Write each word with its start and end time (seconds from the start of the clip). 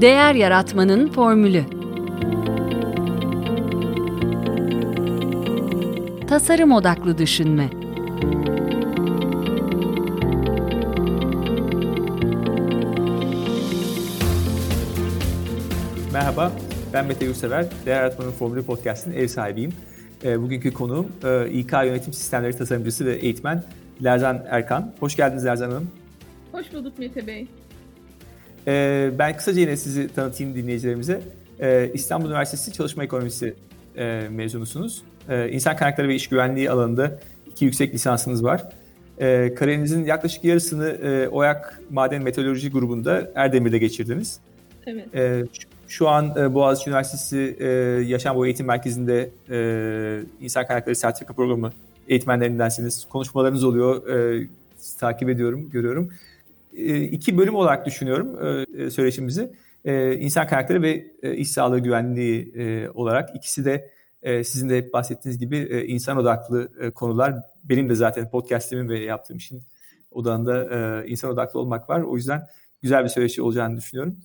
Değer 0.00 0.34
Yaratmanın 0.34 1.08
Formülü 1.08 1.64
Tasarım 6.28 6.72
Odaklı 6.72 7.18
Düşünme 7.18 7.70
Merhaba, 16.12 16.52
ben 16.92 17.06
Mete 17.06 17.24
Yurtsever. 17.24 17.66
Değer 17.86 17.96
Yaratmanın 17.96 18.32
Formülü 18.32 18.62
Podcast'in 18.62 19.12
ev 19.12 19.26
sahibiyim. 19.26 19.72
E, 20.24 20.42
bugünkü 20.42 20.72
konuğum 20.72 21.12
e, 21.24 21.50
İK 21.50 21.72
Yönetim 21.72 22.12
Sistemleri 22.12 22.56
Tasarımcısı 22.56 23.06
ve 23.06 23.16
eğitmen 23.16 23.64
Lerzan 24.04 24.44
Erkan. 24.48 24.94
Hoş 25.00 25.16
geldiniz 25.16 25.44
Lerzan 25.44 25.70
Hanım. 25.70 25.90
Hoş 26.52 26.72
bulduk 26.72 26.98
Mete 26.98 27.26
Bey. 27.26 27.48
E, 28.68 29.10
ben 29.18 29.36
kısaca 29.36 29.60
yine 29.60 29.76
sizi 29.76 30.08
tanıtayım 30.08 30.54
dinleyicilerimize. 30.54 31.20
E, 31.60 31.90
İstanbul 31.94 32.28
Üniversitesi 32.28 32.72
Çalışma 32.72 33.04
Ekonomisi 33.04 33.54
e, 33.96 34.28
mezunusunuz. 34.30 35.02
E, 35.28 35.48
İnsan 35.48 35.76
kaynakları 35.76 36.08
ve 36.08 36.14
iş 36.14 36.28
güvenliği 36.28 36.70
alanında 36.70 37.18
iki 37.46 37.64
yüksek 37.64 37.94
lisansınız 37.94 38.44
var. 38.44 38.68
E, 39.18 39.54
kariyerinizin 39.54 40.04
yaklaşık 40.04 40.44
yarısını 40.44 40.88
e, 40.88 41.28
OYAK 41.28 41.80
Maden 41.90 42.22
Meteoroloji 42.22 42.70
grubunda 42.70 43.30
Erdemir'de 43.34 43.78
geçirdiniz. 43.78 44.40
Evet. 44.86 45.14
E, 45.14 45.44
şu 45.88 46.08
an 46.08 46.34
e, 46.38 46.54
Boğaziçi 46.54 46.90
Üniversitesi 46.90 47.56
e, 47.60 47.66
Yaşam 48.06 48.36
Boyu 48.36 48.48
Eğitim 48.48 48.66
Merkezi'nde 48.66 49.30
e, 49.50 50.22
İnsan 50.40 50.66
Kaynakları 50.66 50.96
Sertifika 50.96 51.32
Programı 51.32 51.72
eğitmenlerindensiniz. 52.08 53.06
Konuşmalarınız 53.10 53.64
oluyor, 53.64 54.08
e, 54.08 54.46
takip 55.00 55.28
ediyorum, 55.28 55.70
görüyorum. 55.70 56.10
E, 56.78 57.02
iki 57.02 57.38
bölüm 57.38 57.54
olarak 57.54 57.86
düşünüyorum 57.86 58.38
e, 58.78 58.90
söyleşimizi. 58.90 59.52
E, 59.84 60.14
insan 60.14 60.46
kaynakları 60.46 60.82
ve 60.82 61.06
iş 61.36 61.50
sağlığı 61.50 61.78
güvenliği 61.78 62.54
olarak 62.94 63.36
ikisi 63.36 63.64
de 63.64 63.90
sizin 64.44 64.68
de 64.68 64.76
hep 64.76 64.92
bahsettiğiniz 64.92 65.38
gibi 65.38 65.84
insan 65.88 66.16
odaklı 66.16 66.92
konular. 66.94 67.34
Benim 67.64 67.88
de 67.88 67.94
zaten 67.94 68.30
podcast'imin 68.30 68.88
ve 68.88 68.98
yaptığım 68.98 69.36
işin 69.36 69.62
odağında 70.10 71.04
insan 71.06 71.30
odaklı 71.30 71.60
olmak 71.60 71.90
var. 71.90 72.00
O 72.00 72.16
yüzden 72.16 72.42
güzel 72.82 73.04
bir 73.04 73.08
söyleşi 73.08 73.42
olacağını 73.42 73.76
düşünüyorum. 73.76 74.16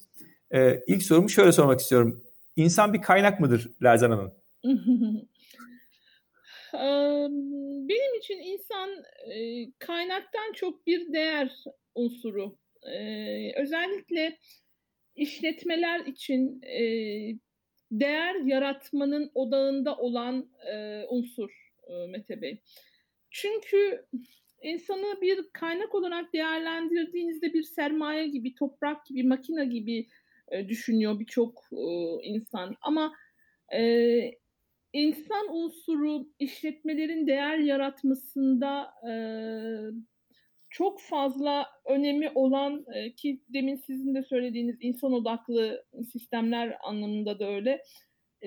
İlk 0.87 1.03
sorumu 1.03 1.29
şöyle 1.29 1.51
sormak 1.51 1.79
istiyorum. 1.79 2.23
İnsan 2.55 2.93
bir 2.93 3.01
kaynak 3.01 3.39
mıdır 3.39 3.71
Lerzan 3.83 4.11
Hanım? 4.11 4.31
Benim 7.89 8.17
için 8.19 8.37
insan 8.37 8.89
kaynaktan 9.79 10.53
çok 10.53 10.87
bir 10.87 11.13
değer 11.13 11.51
unsuru. 11.95 12.57
Özellikle 13.55 14.37
işletmeler 15.15 16.05
için 16.05 16.61
değer 17.91 18.35
yaratmanın 18.35 19.31
odağında 19.35 19.97
olan 19.97 20.49
unsur 21.09 21.71
Mete 22.09 22.41
Bey. 22.41 22.61
Çünkü 23.31 24.05
insanı 24.61 25.21
bir 25.21 25.49
kaynak 25.53 25.95
olarak 25.95 26.33
değerlendirdiğinizde 26.33 27.53
bir 27.53 27.63
sermaye 27.63 28.27
gibi, 28.27 28.55
toprak 28.55 29.05
gibi, 29.05 29.23
makine 29.23 29.65
gibi 29.65 30.07
e, 30.51 30.69
düşünüyor 30.69 31.19
birçok 31.19 31.63
e, 31.71 31.83
insan. 32.23 32.75
Ama 32.81 33.13
e, 33.75 34.31
insan 34.93 35.55
unsuru 35.55 36.27
işletmelerin 36.39 37.27
değer 37.27 37.57
yaratmasında 37.57 38.93
e, 39.09 39.13
çok 40.73 41.01
fazla 41.01 41.65
önemi 41.85 42.31
olan 42.35 42.85
e, 42.93 43.11
ki 43.11 43.41
demin 43.49 43.75
sizin 43.75 44.15
de 44.15 44.23
söylediğiniz 44.23 44.77
insan 44.79 45.13
odaklı 45.13 45.85
sistemler 46.11 46.77
anlamında 46.83 47.39
da 47.39 47.47
öyle 47.47 47.81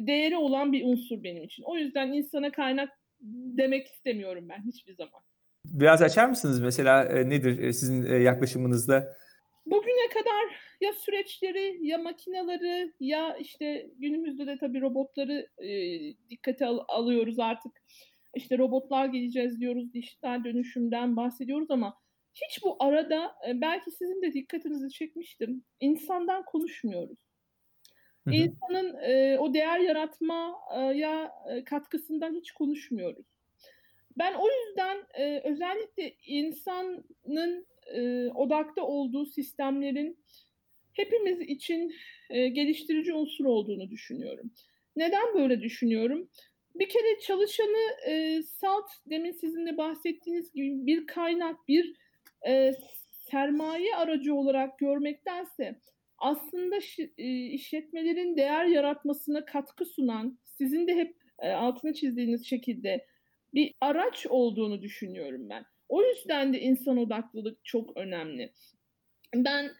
değeri 0.00 0.36
olan 0.36 0.72
bir 0.72 0.84
unsur 0.84 1.22
benim 1.22 1.44
için. 1.44 1.62
O 1.62 1.76
yüzden 1.76 2.12
insana 2.12 2.52
kaynak 2.52 2.88
demek 3.58 3.86
istemiyorum 3.86 4.48
ben 4.48 4.62
hiçbir 4.66 4.94
zaman. 4.94 5.22
Biraz 5.64 6.02
açar 6.02 6.28
mısınız 6.28 6.60
mesela 6.60 7.04
e, 7.04 7.28
nedir 7.28 7.58
e, 7.58 7.72
sizin 7.72 8.02
e, 8.02 8.16
yaklaşımınızda? 8.16 9.16
Bugüne 9.66 10.08
kadar 10.14 10.56
ya 10.80 10.92
süreçleri 10.92 11.86
ya 11.86 11.98
makinaları 11.98 12.92
ya 13.00 13.36
işte 13.36 13.90
günümüzde 13.98 14.46
de 14.46 14.56
tabii 14.60 14.80
robotları 14.80 15.46
e, 15.58 15.70
dikkate 16.30 16.66
al- 16.66 16.84
alıyoruz 16.88 17.38
artık. 17.38 17.72
İşte 18.34 18.58
robotlar 18.58 19.06
geleceğiz 19.06 19.60
diyoruz, 19.60 19.94
dijital 19.94 20.44
dönüşümden 20.44 21.16
bahsediyoruz 21.16 21.70
ama 21.70 21.94
hiç 22.36 22.62
bu 22.62 22.76
arada 22.80 23.34
e, 23.48 23.60
belki 23.60 23.90
sizin 23.90 24.22
de 24.22 24.32
dikkatinizi 24.32 24.90
çekmiştim. 24.90 25.64
İnsandan 25.80 26.44
konuşmuyoruz. 26.44 27.18
Hı 28.24 28.30
hı. 28.30 28.34
İnsanın 28.34 28.94
e, 29.02 29.38
o 29.38 29.54
değer 29.54 29.80
yaratmaya 29.80 31.32
e, 31.50 31.64
katkısından 31.64 32.34
hiç 32.34 32.52
konuşmuyoruz. 32.52 33.26
Ben 34.18 34.34
o 34.34 34.46
yüzden 34.48 35.04
e, 35.14 35.40
özellikle 35.44 36.16
insanın 36.26 37.66
e, 37.86 38.28
odakta 38.28 38.82
olduğu 38.82 39.26
sistemlerin 39.26 40.18
hepimiz 40.92 41.40
için 41.40 41.94
e, 42.30 42.48
geliştirici 42.48 43.14
unsur 43.14 43.44
olduğunu 43.44 43.90
düşünüyorum. 43.90 44.50
Neden 44.96 45.34
böyle 45.34 45.60
düşünüyorum? 45.60 46.30
Bir 46.74 46.88
kere 46.88 47.20
çalışanı 47.20 48.08
e, 48.08 48.42
salt, 48.42 48.90
demin 49.06 49.32
sizin 49.32 49.66
de 49.66 49.76
bahsettiğiniz 49.76 50.52
gibi 50.52 50.86
bir 50.86 51.06
kaynak, 51.06 51.68
bir 51.68 51.96
e, 52.46 52.74
sermaye 53.30 53.96
aracı 53.96 54.34
olarak 54.34 54.78
görmektense 54.78 55.80
aslında 56.18 56.76
e, 57.18 57.46
işletmelerin 57.46 58.36
değer 58.36 58.64
yaratmasına 58.64 59.44
katkı 59.44 59.84
sunan, 59.84 60.38
sizin 60.44 60.86
de 60.86 60.94
hep 60.94 61.16
e, 61.38 61.50
altını 61.50 61.94
çizdiğiniz 61.94 62.46
şekilde 62.46 63.06
bir 63.54 63.72
araç 63.80 64.26
olduğunu 64.26 64.82
düşünüyorum 64.82 65.48
ben. 65.50 65.64
O 65.88 66.02
yüzden 66.02 66.52
de 66.52 66.60
insan 66.60 66.96
odaklılık 66.96 67.64
çok 67.64 67.96
önemli. 67.96 68.52
Ben 69.34 69.70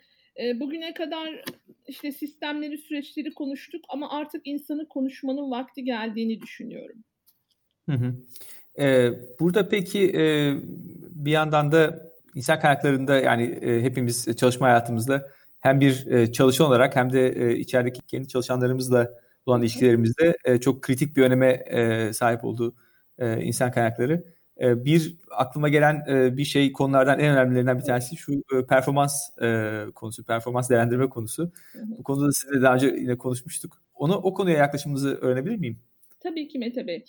e, 0.43 0.61
bugüne 0.61 0.95
kadar 0.95 1.45
işte 1.89 2.13
sistemleri, 2.13 2.79
süreçleri 2.79 3.35
konuştuk 3.35 3.85
ama 3.89 4.11
artık 4.11 4.47
insanı 4.47 4.89
konuşmanın 4.89 5.51
vakti 5.51 5.85
geldiğini 5.85 6.41
düşünüyorum. 6.41 7.05
Hı 7.87 7.93
hı. 7.93 8.15
Ee, 8.79 9.11
burada 9.41 9.69
peki 9.69 10.13
e, 10.17 10.55
bir 11.25 11.31
yandan 11.31 11.73
da 11.73 12.06
insan 12.37 12.61
kaynaklarında 12.61 13.21
yani 13.21 13.43
e, 13.43 13.83
hepimiz 13.83 14.37
çalışma 14.37 14.67
hayatımızda 14.67 15.29
hem 15.61 15.81
bir 15.81 16.07
e, 16.07 16.33
çalışan 16.33 16.67
olarak 16.67 16.97
hem 16.97 17.13
de 17.13 17.29
e, 17.29 17.57
içerideki 17.57 18.01
kendi 18.01 18.29
çalışanlarımızla 18.29 19.11
olan 19.47 19.63
ilişkilerimizde 19.63 20.37
e, 20.45 20.59
çok 20.61 20.83
kritik 20.83 21.17
bir 21.17 21.23
öneme 21.23 21.49
e, 21.51 22.13
sahip 22.13 22.45
olduğu 22.45 22.75
e, 23.19 23.43
insan 23.43 23.73
kaynakları. 23.73 24.25
E, 24.61 24.85
bir 24.85 25.17
aklıma 25.31 25.69
gelen 25.69 26.05
e, 26.09 26.37
bir 26.37 26.45
şey 26.45 26.73
konulardan 26.73 27.19
en 27.19 27.33
önemlilerinden 27.33 27.79
bir 27.79 27.85
tanesi 27.85 28.17
şu 28.17 28.33
e, 28.33 28.67
performans 28.69 29.31
e, 29.43 29.73
konusu, 29.95 30.25
performans 30.25 30.71
değerlendirme 30.71 31.09
konusu. 31.09 31.53
Bu 31.99 32.03
konuda 32.03 32.27
da 32.27 32.33
sizinle 32.33 32.63
daha 32.63 32.75
önce 32.75 32.87
yine 32.87 33.19
konuşmuştuk. 33.19 33.83
Onu 33.95 34.15
o 34.15 34.35
konuya 34.35 34.57
yaklaşımınızı 34.57 35.17
öğrenebilir 35.17 35.57
miyim? 35.57 35.79
Tabii 36.21 36.49
ki 36.49 36.59
Mete 36.59 36.87
Bey. 36.87 37.05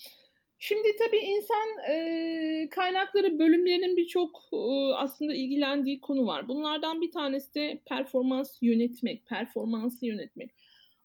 Şimdi 0.59 0.95
tabii 0.95 1.17
insan 1.17 1.91
e, 1.91 2.69
kaynakları 2.69 3.39
bölümlerinin 3.39 3.97
birçok 3.97 4.41
e, 4.53 4.57
aslında 4.95 5.33
ilgilendiği 5.33 6.01
konu 6.01 6.25
var. 6.25 6.47
Bunlardan 6.47 7.01
bir 7.01 7.11
tanesi 7.11 7.55
de 7.55 7.81
performans 7.85 8.57
yönetmek, 8.61 9.25
performansı 9.25 10.05
yönetmek. 10.05 10.51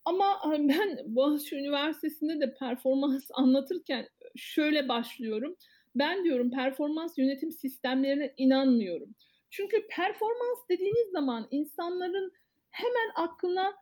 Ama 0.05 0.41
ben 0.59 0.99
Boğaziçi 1.07 1.57
Üniversitesi'nde 1.57 2.41
de 2.41 2.55
performans 2.55 3.29
anlatırken 3.35 4.09
şöyle 4.37 4.89
başlıyorum. 4.89 5.57
Ben 5.95 6.25
diyorum 6.25 6.51
performans 6.51 7.19
yönetim 7.19 7.53
sistemlerine 7.53 8.35
inanmıyorum. 8.37 9.15
Çünkü 9.51 9.87
performans 9.87 10.59
dediğiniz 10.71 11.11
zaman 11.13 11.49
insanların 11.51 12.33
hemen 12.71 13.11
aklına 13.17 13.75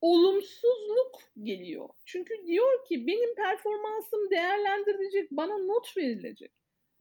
olumsuzluk 0.00 1.20
geliyor. 1.42 1.88
Çünkü 2.04 2.34
diyor 2.46 2.86
ki 2.88 3.06
benim 3.06 3.34
performansım 3.34 4.30
değerlendirilecek, 4.30 5.30
bana 5.30 5.58
not 5.58 5.96
verilecek. 5.96 6.52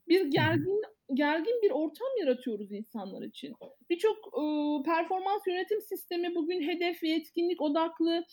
Bir 0.07 0.25
gergin 0.25 0.81
gergin 1.13 1.61
bir 1.61 1.71
ortam 1.71 2.07
yaratıyoruz 2.19 2.71
insanlar 2.71 3.21
için. 3.21 3.55
Birçok 3.89 4.17
e, 4.17 4.43
performans 4.85 5.47
yönetim 5.47 5.81
sistemi 5.81 6.35
bugün 6.35 6.61
hedef 6.61 7.03
ve 7.03 7.09
etkinlik 7.09 7.61
odaklı. 7.61 8.25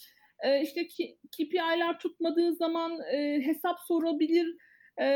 E, 0.45 0.63
işte 0.63 0.89
KPI'ler 1.33 1.99
tutmadığı 1.99 2.55
zaman 2.55 3.01
e, 3.01 3.41
hesap 3.45 3.81
sorabilir 3.81 4.57
e, 4.97 5.07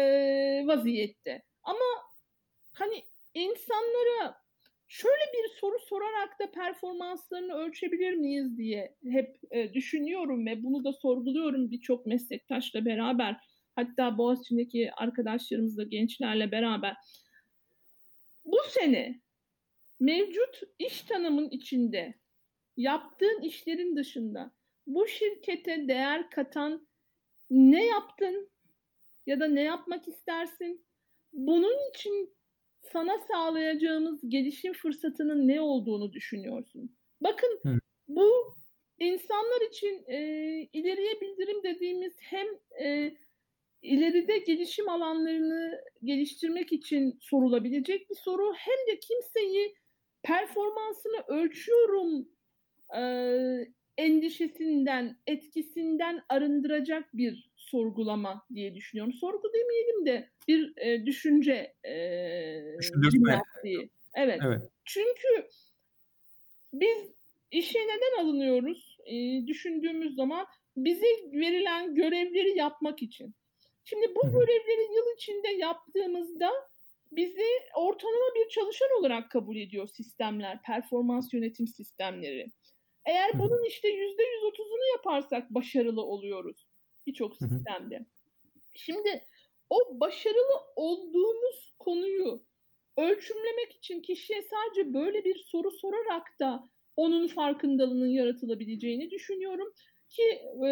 vaziyette. 0.66 1.42
Ama 1.62 1.84
hani 2.72 3.04
insanlara 3.34 4.45
şöyle 4.88 5.32
bir 5.34 5.48
soru 5.60 5.78
sorarak 5.78 6.40
da 6.40 6.50
performanslarını 6.50 7.54
ölçebilir 7.54 8.14
miyiz 8.14 8.58
diye 8.58 8.96
hep 9.10 9.38
e, 9.50 9.74
düşünüyorum 9.74 10.46
ve 10.46 10.62
bunu 10.62 10.84
da 10.84 10.92
sorguluyorum 10.92 11.70
birçok 11.70 12.06
meslektaşla 12.06 12.84
beraber. 12.84 13.36
Hatta 13.76 14.18
Boğaziçi'ndeki 14.18 14.92
arkadaşlarımızla, 14.92 15.82
gençlerle 15.82 16.52
beraber. 16.52 16.96
Bu 18.44 18.58
sene 18.68 19.20
mevcut 20.00 20.60
iş 20.78 21.00
tanımın 21.00 21.50
içinde 21.50 22.14
yaptığın 22.76 23.42
işlerin 23.42 23.96
dışında 23.96 24.52
bu 24.86 25.08
şirkete 25.08 25.88
değer 25.88 26.30
katan 26.30 26.88
ne 27.50 27.86
yaptın 27.86 28.50
ya 29.26 29.40
da 29.40 29.46
ne 29.48 29.62
yapmak 29.62 30.08
istersin? 30.08 30.86
Bunun 31.32 31.90
için 31.90 32.35
sana 32.92 33.18
sağlayacağımız 33.32 34.20
gelişim 34.28 34.72
fırsatının 34.72 35.48
ne 35.48 35.60
olduğunu 35.60 36.12
düşünüyorsun? 36.12 36.96
Bakın 37.20 37.60
Hı. 37.62 37.78
bu 38.08 38.54
insanlar 38.98 39.68
için 39.70 40.04
e, 40.06 40.18
ileriye 40.72 41.20
bildirim 41.20 41.62
dediğimiz 41.62 42.12
hem 42.20 42.46
e, 42.82 43.16
ileride 43.82 44.38
gelişim 44.38 44.88
alanlarını 44.88 45.80
geliştirmek 46.04 46.72
için 46.72 47.18
sorulabilecek 47.20 48.10
bir 48.10 48.14
soru 48.14 48.54
hem 48.54 48.94
de 48.94 48.98
kimseyi 49.00 49.74
performansını 50.22 51.22
ölçüyorum 51.28 52.28
e, 52.96 53.02
endişesinden, 53.98 55.16
etkisinden 55.26 56.22
arındıracak 56.28 57.16
bir 57.16 57.45
sorgulama 57.70 58.46
diye 58.54 58.74
düşünüyorum. 58.74 59.12
Sorgu 59.12 59.52
demeyelim 59.54 60.06
de 60.06 60.30
bir 60.48 60.72
e, 60.76 61.06
düşünce 61.06 61.74
e, 61.84 61.94
Evet. 64.16 64.40
evet. 64.46 64.62
Çünkü 64.84 65.48
biz 66.72 66.98
işe 67.50 67.78
neden 67.78 68.22
alınıyoruz 68.24 68.98
e, 69.06 69.46
düşündüğümüz 69.46 70.14
zaman 70.14 70.46
bize 70.76 71.06
verilen 71.32 71.94
görevleri 71.94 72.58
yapmak 72.58 73.02
için. 73.02 73.34
Şimdi 73.84 74.14
bu 74.14 74.30
görevleri 74.30 74.94
yıl 74.94 75.14
içinde 75.16 75.48
yaptığımızda 75.48 76.50
bizi 77.12 77.46
ortalama 77.76 78.34
bir 78.34 78.48
çalışan 78.48 78.88
olarak 79.00 79.30
kabul 79.30 79.56
ediyor 79.56 79.88
sistemler, 79.88 80.62
performans 80.62 81.34
yönetim 81.34 81.66
sistemleri. 81.66 82.46
Eğer 83.06 83.38
bunun 83.38 83.64
işte 83.68 83.88
yüzde 83.88 84.22
yüz 84.22 84.44
otuzunu 84.44 84.86
yaparsak 84.96 85.50
başarılı 85.50 86.02
oluyoruz 86.02 86.66
birçok 87.06 87.36
sistemde. 87.36 88.06
Şimdi 88.74 89.24
o 89.70 90.00
başarılı 90.00 90.60
olduğumuz 90.76 91.74
konuyu 91.78 92.42
ölçümlemek 92.98 93.72
için 93.72 94.02
kişiye 94.02 94.42
sadece 94.42 94.94
böyle 94.94 95.24
bir 95.24 95.38
soru 95.38 95.70
sorarak 95.70 96.26
da 96.40 96.64
onun 96.96 97.26
farkındalığının 97.26 98.08
yaratılabileceğini 98.08 99.10
düşünüyorum 99.10 99.72
ki 100.08 100.22
e, 100.66 100.70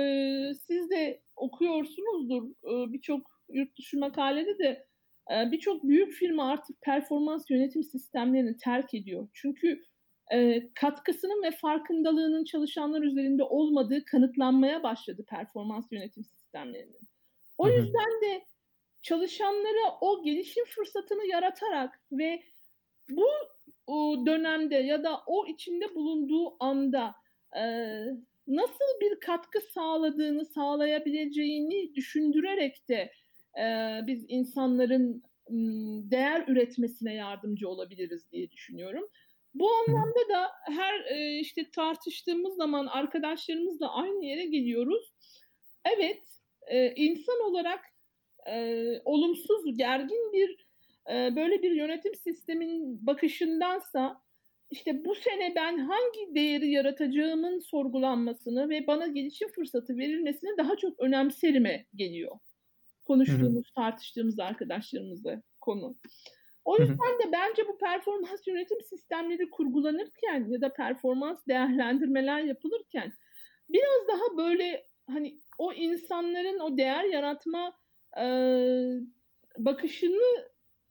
siz 0.67 0.91
de 0.91 1.23
okuyorsunuzdur 1.37 2.43
e, 2.51 2.93
birçok 2.93 3.27
yurt 3.49 3.79
dışı 3.79 3.99
makalede 3.99 4.59
de 4.59 4.87
e, 5.33 5.53
birçok 5.53 5.85
büyük 5.85 6.13
firma 6.13 6.51
artık 6.51 6.83
performans 6.83 7.51
yönetim 7.51 7.85
sistemlerini 7.85 8.57
terk 8.57 8.95
ediyor. 8.95 9.29
Çünkü 9.35 9.83
e, 10.33 10.71
katkısının 10.75 11.43
ve 11.43 11.51
farkındalığının 11.51 12.45
çalışanlar 12.45 13.03
üzerinde 13.03 13.43
olmadığı 13.43 14.05
kanıtlanmaya 14.05 14.83
başladı 14.83 15.25
performans 15.29 15.93
yönetim 15.93 16.25
sistemlerinin. 16.25 17.09
O 17.59 17.69
yüzden 17.69 18.23
de 18.23 18.45
çalışanlara 19.03 19.99
o 20.01 20.23
gelişim 20.23 20.65
fırsatını 20.65 21.27
yaratarak 21.27 22.01
ve 22.13 22.43
bu 23.11 23.27
o 23.87 24.27
dönemde 24.27 24.77
ya 24.77 25.05
da 25.05 25.21
o 25.27 25.47
içinde 25.47 25.95
bulunduğu 25.95 26.65
anda 26.65 27.15
e, 27.57 27.65
nasıl 28.47 29.01
bir 29.01 29.21
katkı 29.21 29.61
sağladığını 29.61 30.45
sağlayabileceğini 30.45 31.95
düşündürerek 31.95 32.89
de 32.89 33.13
e, 33.61 34.01
biz 34.07 34.25
insanların 34.29 35.23
değer 36.11 36.45
üretmesine 36.49 37.15
yardımcı 37.15 37.69
olabiliriz 37.69 38.33
diye 38.33 38.51
düşünüyorum. 38.51 39.09
Bu 39.55 39.71
anlamda 39.75 40.29
da 40.29 40.51
her 40.65 41.01
e, 41.01 41.39
işte 41.39 41.71
tartıştığımız 41.71 42.57
zaman 42.57 42.87
arkadaşlarımızla 42.87 43.95
aynı 43.95 44.25
yere 44.25 44.45
geliyoruz. 44.45 45.13
Evet, 45.97 46.23
e, 46.67 46.95
insan 46.95 47.41
olarak 47.41 47.81
e, 48.47 48.85
olumsuz, 49.05 49.77
gergin 49.77 50.33
bir 50.33 50.67
e, 51.11 51.37
böyle 51.37 51.63
bir 51.63 51.71
yönetim 51.71 52.15
sisteminin 52.15 53.07
bakışındansa 53.07 54.25
işte 54.71 55.05
bu 55.05 55.15
sene 55.15 55.53
ben 55.57 55.79
hangi 55.79 56.35
değeri 56.35 56.71
yaratacağımın 56.71 57.59
sorgulanmasını 57.59 58.69
ve 58.69 58.87
bana 58.87 59.07
gelişim 59.07 59.49
fırsatı 59.49 59.99
verilmesini 59.99 60.59
daha 60.59 60.77
çok 60.77 61.01
önemserime 61.01 61.87
geliyor. 61.95 62.39
Konuştuğumuz, 63.05 63.67
hı 63.67 63.71
hı. 63.71 63.75
tartıştığımız 63.75 64.39
arkadaşlarımızla 64.39 65.43
konu. 65.61 65.95
O 66.65 66.79
yüzden 66.79 67.19
de 67.19 67.33
bence 67.33 67.69
bu 67.69 67.79
performans 67.79 68.47
yönetim 68.47 68.81
sistemleri 68.81 69.51
kurgulanırken 69.51 70.47
ya 70.49 70.61
da 70.61 70.73
performans 70.73 71.47
değerlendirmeler 71.49 72.41
yapılırken 72.41 73.13
biraz 73.69 74.09
daha 74.09 74.37
böyle 74.37 74.87
hani 75.07 75.39
o 75.59 75.73
insanların 75.73 76.59
o 76.59 76.79
değer 76.79 77.05
yaratma 77.05 77.73
e, 78.21 78.27
bakışını 79.59 80.45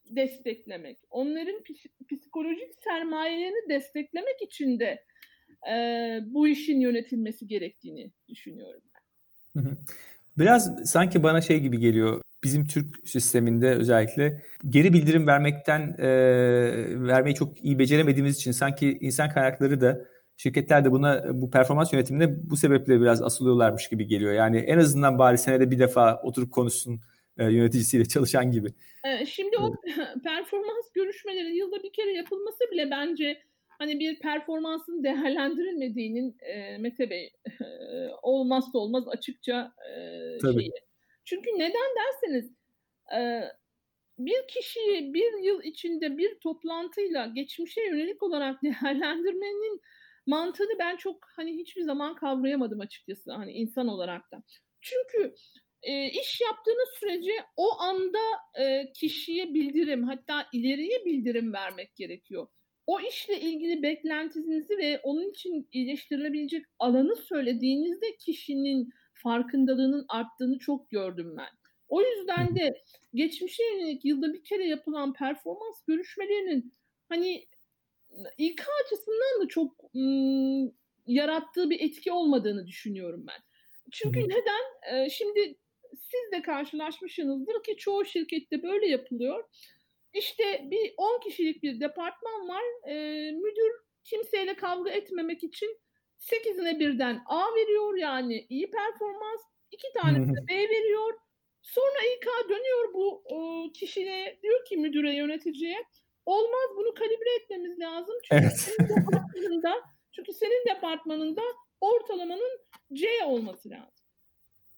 desteklemek, 0.10 1.00
onların 1.10 1.64
psikolojik 2.12 2.76
sermayelerini 2.84 3.70
desteklemek 3.70 4.42
için 4.42 4.80
de 4.80 5.04
e, 5.72 5.76
bu 6.26 6.48
işin 6.48 6.80
yönetilmesi 6.80 7.48
gerektiğini 7.48 8.12
düşünüyorum. 8.30 8.82
Biraz 10.38 10.90
sanki 10.92 11.24
bana 11.24 11.42
şey 11.42 11.60
gibi 11.60 11.80
geliyor. 11.80 12.23
Bizim 12.44 12.66
Türk 12.66 13.08
sisteminde 13.08 13.70
özellikle 13.70 14.44
geri 14.70 14.94
bildirim 14.94 15.28
vermekten 15.28 15.96
e, 16.00 16.08
vermeyi 17.08 17.36
çok 17.36 17.66
iyi 17.66 17.80
beceremediğimiz 17.80 18.36
için 18.36 18.52
sanki 18.52 18.98
insan 19.02 19.30
kaynakları 19.30 19.82
da 19.82 20.06
şirketler 20.38 20.86
de 20.86 20.92
buna 20.92 21.42
bu 21.42 21.52
performans 21.52 21.94
yönetimine 21.94 22.50
bu 22.50 22.58
sebeple 22.58 23.02
biraz 23.02 23.22
asılıyorlarmış 23.22 23.90
gibi 23.90 24.08
geliyor. 24.08 24.34
Yani 24.34 24.58
en 24.58 24.78
azından 24.78 25.20
bari 25.20 25.38
senede 25.38 25.72
bir 25.72 25.80
defa 25.80 26.22
oturup 26.24 26.52
konuşsun 26.52 27.00
e, 27.38 27.44
yöneticisiyle 27.44 28.06
çalışan 28.06 28.52
gibi. 28.52 28.74
E, 29.06 29.26
şimdi 29.26 29.58
o 29.58 29.76
performans 30.24 30.92
görüşmeleri 30.94 31.56
yılda 31.56 31.84
bir 31.84 31.94
kere 31.94 32.14
yapılması 32.14 32.60
bile 32.72 32.92
bence 32.92 33.42
hani 33.68 34.00
bir 34.00 34.20
performansın 34.20 35.04
değerlendirilmediğinin 35.04 36.38
e, 36.42 36.78
Mete 36.78 37.10
Bey 37.10 37.34
e, 37.48 37.66
olmazsa 38.22 38.78
olmaz 38.78 39.08
açıkça 39.08 39.74
e, 39.90 40.54
şeyi. 40.54 40.72
Çünkü 41.26 41.50
neden 41.50 41.90
derseniz 41.96 42.52
e, 43.18 43.20
bir 44.18 44.48
kişiyi 44.48 45.14
bir 45.14 45.44
yıl 45.44 45.64
içinde 45.64 46.18
bir 46.18 46.40
toplantıyla 46.40 47.28
geçmişe 47.28 47.82
yönelik 47.82 48.24
olarak 48.24 48.62
değerlendirmenin 48.64 49.82
mantığını 50.28 50.80
ben 50.80 50.96
çok 50.96 51.18
hani 51.36 51.58
hiçbir 51.58 51.82
zaman 51.82 52.16
kavrayamadım 52.16 52.80
açıkçası 52.80 53.32
hani 53.32 53.52
insan 53.52 53.88
olarak 53.88 54.32
da. 54.32 54.44
Çünkü 54.82 55.34
e, 55.84 56.08
iş 56.08 56.42
yaptığınız 56.42 56.90
sürece 57.00 57.32
o 57.58 57.80
anda 57.80 58.20
e, 58.60 58.92
kişiye 58.94 59.54
bildirim 59.54 60.04
hatta 60.04 60.48
ileriye 60.54 61.06
bildirim 61.06 61.54
vermek 61.54 61.96
gerekiyor. 61.96 62.48
O 62.88 63.00
işle 63.00 63.40
ilgili 63.40 63.84
beklentinizi 63.84 64.78
ve 64.78 65.00
onun 65.04 65.30
için 65.30 65.68
iyileştirilebilecek 65.72 66.66
alanı 66.80 67.16
söylediğinizde 67.16 68.16
kişinin 68.16 68.90
farkındalığının 69.24 70.06
arttığını 70.10 70.60
çok 70.60 70.90
gördüm 70.90 71.36
ben. 71.38 71.50
O 71.88 72.02
yüzden 72.02 72.56
de 72.56 72.84
geçmişe 73.14 73.64
yönelik 73.64 74.06
yılda 74.06 74.34
bir 74.34 74.44
kere 74.44 74.68
yapılan 74.68 75.14
performans 75.14 75.84
görüşmelerinin 75.88 76.74
hani 77.10 77.48
İK 78.38 78.64
açısından 78.86 79.42
da 79.42 79.48
çok 79.48 79.72
ım, 79.96 80.74
yarattığı 81.08 81.70
bir 81.70 81.80
etki 81.80 82.12
olmadığını 82.12 82.68
düşünüyorum 82.68 83.26
ben. 83.28 83.42
Çünkü 83.92 84.20
neden? 84.20 84.94
Ee, 84.94 85.10
şimdi 85.10 85.58
siz 85.92 86.32
de 86.32 86.42
karşılaşmışsınızdır 86.42 87.64
ki 87.64 87.78
çoğu 87.78 88.06
şirkette 88.06 88.64
böyle 88.64 88.88
yapılıyor. 88.88 89.50
İşte 90.14 90.68
bir 90.72 90.94
10 90.98 91.20
kişilik 91.20 91.64
bir 91.64 91.80
departman 91.80 92.48
var. 92.48 92.90
E, 92.90 93.32
müdür 93.32 93.72
kimseyle 94.04 94.56
kavga 94.56 94.92
etmemek 94.92 95.44
için 95.44 95.78
8'ine 96.32 96.80
birden 96.80 97.24
A 97.26 97.56
veriyor 97.56 97.98
yani 97.98 98.46
iyi 98.50 98.72
performans. 98.72 99.42
iki 99.72 99.88
tanesine 99.94 100.48
B 100.48 100.54
veriyor. 100.54 101.14
Sonra 101.62 102.00
İK 102.18 102.50
dönüyor 102.50 102.94
bu 102.94 103.24
e, 103.30 103.38
kişiye 103.72 104.40
diyor 104.44 104.66
ki 104.66 104.78
müdüre 104.78 105.16
yöneticiye 105.16 105.78
olmaz 106.26 106.70
bunu 106.78 106.94
kalibre 106.94 107.36
etmemiz 107.42 107.80
lazım. 107.80 108.16
Çünkü 108.24 108.44
evet. 108.44 108.58
senin 108.58 108.90
departmanında 108.90 109.74
çünkü 110.12 110.34
senin 110.34 110.76
departmanında 110.76 111.42
ortalamanın 111.82 112.60
C 112.94 113.08
olması 113.26 113.70
lazım. 113.70 114.06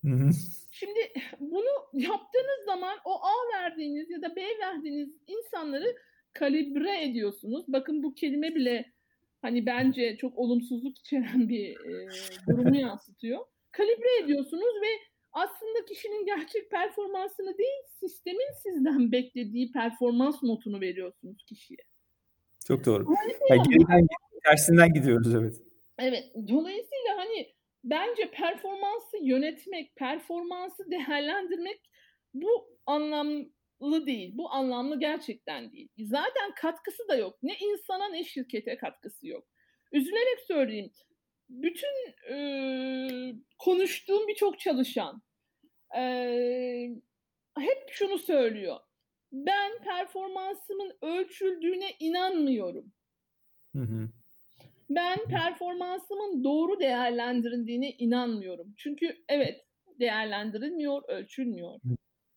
Hı 0.06 0.12
hı. 0.12 0.30
Şimdi 0.72 1.14
bunu 1.40 1.70
yaptığınız 1.94 2.66
zaman 2.66 2.98
o 3.06 3.22
A 3.24 3.34
verdiğiniz 3.54 4.10
ya 4.10 4.22
da 4.22 4.36
B 4.36 4.42
verdiğiniz 4.60 5.10
insanları 5.28 5.96
kalibre 6.34 7.04
ediyorsunuz. 7.04 7.66
Bakın 7.68 8.04
bu 8.04 8.16
kelime 8.16 8.56
bile 8.56 8.95
hani 9.46 9.66
bence 9.66 10.18
çok 10.18 10.38
olumsuzluk 10.38 10.98
içeren 10.98 11.50
bir 11.50 11.72
e, 11.72 12.08
durumu 12.50 12.76
yansıtıyor. 12.76 13.40
Kalibre 13.72 14.24
ediyorsunuz 14.24 14.82
ve 14.82 14.88
aslında 15.32 15.86
kişinin 15.90 16.26
gerçek 16.26 16.72
performansını 16.72 17.58
değil, 17.58 17.82
sistemin 18.00 18.54
sizden 18.64 19.12
beklediği 19.12 19.72
performans 19.72 20.44
notunu 20.44 20.82
veriyorsunuz 20.82 21.44
kişiye. 21.46 21.80
Çok 22.68 22.86
doğru. 22.86 23.06
Yani 23.50 23.64
geriden 23.70 24.08
tersinden 24.44 24.94
gidiyoruz 24.94 25.36
evet. 25.36 25.62
Evet, 26.00 26.24
dolayısıyla 26.48 27.18
hani 27.18 27.54
bence 27.84 28.32
performansı 28.32 29.18
yönetmek, 29.22 29.96
performansı 29.96 30.92
değerlendirmek 30.92 31.90
bu 32.34 32.80
anlamlı 33.86 34.06
değil. 34.06 34.32
Bu 34.38 34.52
anlamlı 34.52 35.00
gerçekten 35.00 35.72
değil. 35.72 35.90
Zaten 36.00 36.52
katkısı 36.56 37.08
da 37.08 37.16
yok. 37.16 37.38
Ne 37.44 37.58
insana 37.58 38.10
ne 38.10 38.24
şirkete 38.24 38.78
katkısı 38.78 39.28
yok. 39.28 39.48
Üzülerek 39.92 40.40
söyleyeyim. 40.48 40.92
Bütün 41.50 41.90
e, 42.30 42.38
konuştuğum 43.60 44.28
birçok 44.28 44.60
çalışan 44.60 45.22
e, 45.98 46.02
hep 47.58 47.90
şunu 47.90 48.18
söylüyor. 48.18 48.78
Ben 49.32 49.72
performansımın 49.84 50.98
ölçüldüğüne 51.02 51.92
inanmıyorum. 52.00 52.94
Hı 53.76 53.82
hı. 53.82 54.10
Ben 54.90 55.20
performansımın 55.30 56.44
doğru 56.44 56.80
değerlendirildiğine 56.80 57.92
inanmıyorum. 57.92 58.74
Çünkü 58.78 59.18
evet 59.30 59.66
değerlendirilmiyor, 60.00 61.02
ölçülmüyor. 61.08 61.80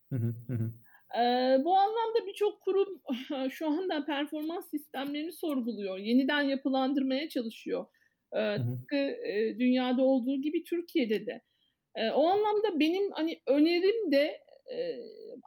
Hı 0.09 0.15
hı 0.15 0.53
hı. 0.53 0.71
Ee, 1.15 1.57
bu 1.63 1.77
anlamda 1.77 2.27
birçok 2.27 2.61
kurum 2.61 3.01
şu 3.51 3.67
anda 3.67 4.05
performans 4.05 4.69
sistemlerini 4.69 5.31
sorguluyor. 5.31 5.97
Yeniden 5.97 6.41
yapılandırmaya 6.41 7.29
çalışıyor. 7.29 7.85
Ee, 8.33 8.55
tıpkı 8.57 8.95
e, 8.95 9.55
dünyada 9.59 10.01
olduğu 10.01 10.41
gibi 10.41 10.63
Türkiye'de 10.63 11.25
de. 11.25 11.41
O 12.13 12.27
anlamda 12.27 12.79
benim 12.79 13.11
hani 13.11 13.41
önerim 13.47 14.11
de 14.11 14.39
e, 14.73 14.99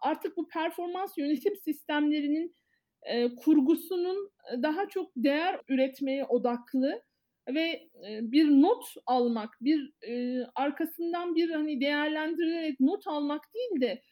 artık 0.03 0.37
bu 0.37 0.49
performans 0.49 1.19
yönetim 1.19 1.57
sistemlerinin 1.57 2.55
e, 3.03 3.35
kurgusunun 3.35 4.31
daha 4.63 4.89
çok 4.89 5.13
değer 5.17 5.61
üretmeye 5.69 6.25
odaklı 6.25 7.03
ve 7.49 7.89
e, 8.09 8.33
bir 8.33 8.49
not 8.49 8.85
almak, 9.07 9.59
bir 9.61 9.93
e, 10.09 10.45
arkasından 10.55 11.35
bir 11.35 11.51
hani 11.51 11.81
değerlendirilerek 11.81 12.81
not 12.81 13.07
almak 13.07 13.55
değil 13.55 13.81
de 13.81 14.03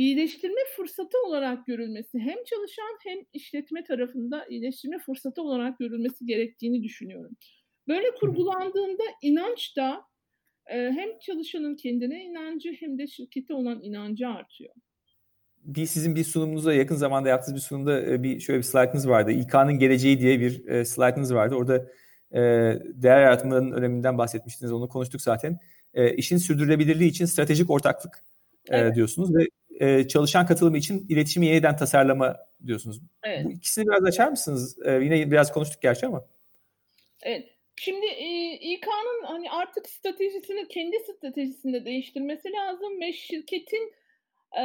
iyileştirme 0.00 0.60
fırsatı 0.76 1.18
olarak 1.26 1.66
görülmesi 1.66 2.18
hem 2.18 2.44
çalışan 2.44 2.98
hem 3.04 3.18
işletme 3.32 3.84
tarafında 3.84 4.46
iyileştirme 4.46 4.98
fırsatı 4.98 5.42
olarak 5.42 5.78
görülmesi 5.78 6.26
gerektiğini 6.26 6.82
düşünüyorum. 6.82 7.36
Böyle 7.88 8.14
kurgulandığında 8.20 9.02
inanç 9.22 9.76
da 9.76 10.02
hem 10.66 11.18
çalışanın 11.18 11.76
kendine 11.76 12.24
inancı 12.24 12.72
hem 12.80 12.98
de 12.98 13.06
şirkete 13.06 13.54
olan 13.54 13.82
inancı 13.82 14.28
artıyor. 14.28 14.74
Bir 15.64 15.86
sizin 15.86 16.16
bir 16.16 16.24
sunumunuzda 16.24 16.74
yakın 16.74 16.94
zamanda 16.94 17.28
yaptığınız 17.28 17.56
bir 17.56 17.60
sunumda 17.60 18.22
bir 18.22 18.40
şöyle 18.40 18.58
bir 18.58 18.64
slaytınız 18.64 19.08
vardı. 19.08 19.32
İK'nın 19.32 19.78
geleceği 19.78 20.20
diye 20.20 20.40
bir 20.40 20.68
e, 20.68 20.84
slaytınız 20.84 21.34
vardı. 21.34 21.54
Orada 21.54 21.86
e, 22.32 22.40
değer 22.84 23.22
yaratımlarının 23.22 23.72
öneminden 23.72 24.18
bahsetmiştiniz. 24.18 24.72
Onu 24.72 24.88
konuştuk 24.88 25.20
zaten. 25.20 25.58
E, 25.94 26.14
işin 26.14 26.36
sürdürülebilirliği 26.36 27.10
için 27.10 27.24
stratejik 27.24 27.70
ortaklık 27.70 28.24
e, 28.68 28.76
evet. 28.76 28.96
diyorsunuz 28.96 29.34
ve 29.34 29.46
e, 29.80 30.08
çalışan 30.08 30.46
katılımı 30.46 30.78
için 30.78 31.06
iletişimi 31.08 31.46
yeniden 31.46 31.76
tasarlama 31.76 32.36
diyorsunuz. 32.66 33.00
Evet. 33.22 33.44
Bu 33.44 33.52
ikisini 33.52 33.86
biraz 33.86 34.04
açar 34.04 34.28
mısınız? 34.28 34.78
E, 34.84 34.92
yine 34.92 35.30
biraz 35.30 35.52
konuştuk 35.52 35.82
gerçi 35.82 36.06
ama. 36.06 36.24
Evet. 37.22 37.48
Şimdi 37.76 38.06
e, 38.06 38.52
İK'nın 38.52 39.24
hani 39.24 39.50
artık 39.50 39.88
stratejisini 39.88 40.68
kendi 40.68 40.96
stratejisinde 40.98 41.84
değiştirmesi 41.84 42.52
lazım 42.52 43.00
ve 43.00 43.12
şirketin 43.12 43.92
e, 44.58 44.64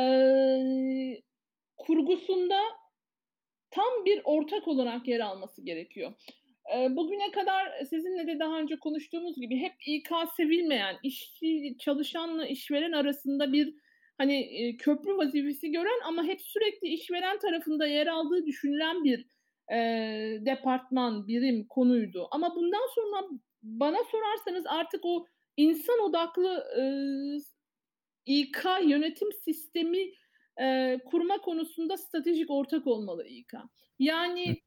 kurgusunda 1.78 2.60
tam 3.72 4.06
bir 4.06 4.22
ortak 4.24 4.68
olarak 4.68 5.08
yer 5.08 5.20
alması 5.20 5.62
gerekiyor. 5.62 6.14
E, 6.76 6.96
bugüne 6.96 7.32
kadar 7.32 7.86
sizinle 7.90 8.28
de 8.28 8.40
daha 8.40 8.60
önce 8.60 8.80
konuştuğumuz 8.80 9.42
gibi 9.42 9.58
hep 9.58 9.74
İK 9.86 10.10
sevilmeyen, 10.38 10.96
işçi, 11.04 11.76
çalışanla 11.80 12.48
işveren 12.48 12.92
arasında 12.92 13.54
bir 13.54 13.74
hani 14.18 14.40
e, 14.42 14.78
köprü 14.78 15.18
vazifesi 15.18 15.72
gören 15.72 16.00
ama 16.06 16.24
hep 16.24 16.42
sürekli 16.42 16.88
işveren 16.88 17.40
tarafında 17.40 17.88
yer 17.88 18.08
aldığı 18.08 18.46
düşünülen 18.46 19.04
bir 19.04 19.26
e, 19.72 19.78
departman, 20.46 21.28
birim 21.28 21.68
konuydu. 21.68 22.28
Ama 22.32 22.56
bundan 22.56 22.88
sonra 22.96 23.28
bana 23.64 23.98
sorarsanız 24.12 24.66
artık 24.68 25.02
o 25.04 25.26
insan 25.58 26.00
odaklı 26.00 26.64
e, 26.80 26.84
İK 28.26 28.66
yönetim 28.84 29.32
sistemi 29.32 30.12
e, 30.62 30.98
kurma 31.06 31.38
konusunda 31.38 31.98
stratejik 31.98 32.52
ortak 32.52 32.88
olmalı 32.88 33.28
İK. 33.28 33.54
Yani 34.00 34.62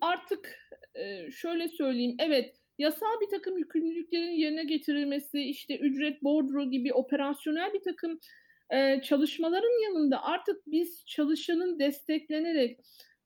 artık 0.00 0.58
e, 0.94 1.30
şöyle 1.30 1.68
söyleyeyim, 1.68 2.16
evet 2.18 2.56
yasal 2.78 3.20
bir 3.20 3.28
takım 3.30 3.58
yükümlülüklerin 3.58 4.32
yerine 4.32 4.64
getirilmesi, 4.64 5.40
işte 5.40 5.78
ücret 5.78 6.22
bordro 6.22 6.70
gibi 6.70 6.92
operasyonel 6.92 7.72
bir 7.72 7.82
takım 7.82 8.18
e, 8.70 9.02
çalışmaların 9.02 9.84
yanında 9.84 10.24
artık 10.24 10.56
biz 10.66 11.06
çalışanın 11.06 11.78
desteklenerek 11.78 12.80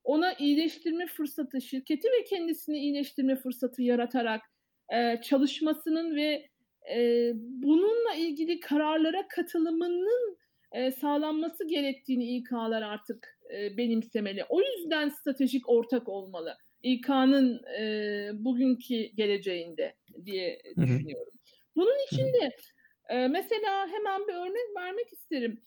ona 0.04 0.33
iyileştirme 0.33 1.07
fırsatı, 1.07 1.61
şirketi 1.61 2.09
ve 2.09 2.25
kendisini 2.25 2.78
iyileştirme 2.78 3.37
fırsatı 3.37 3.83
yaratarak 3.83 4.40
e, 4.92 5.21
çalışmasının 5.23 6.16
ve 6.16 6.49
e, 6.95 7.30
bununla 7.35 8.14
ilgili 8.14 8.61
kararlara 8.61 9.28
katılımının 9.28 10.38
e, 10.73 10.90
sağlanması 10.90 11.69
gerektiğini 11.69 12.37
İK'lar 12.37 12.83
artık 12.83 13.38
e, 13.54 13.76
benimsemeli. 13.76 14.45
O 14.49 14.61
yüzden 14.61 15.09
stratejik 15.09 15.69
ortak 15.69 16.09
olmalı. 16.09 16.57
İK'nın 16.82 17.64
e, 17.80 18.30
bugünkü 18.34 18.94
geleceğinde 18.94 19.94
diye 20.25 20.62
düşünüyorum. 20.76 21.32
Bunun 21.76 22.06
için 22.06 22.26
de 22.26 22.56
e, 23.08 23.28
mesela 23.28 23.88
hemen 23.88 24.28
bir 24.28 24.34
örnek 24.34 24.76
vermek 24.76 25.12
isterim 25.12 25.62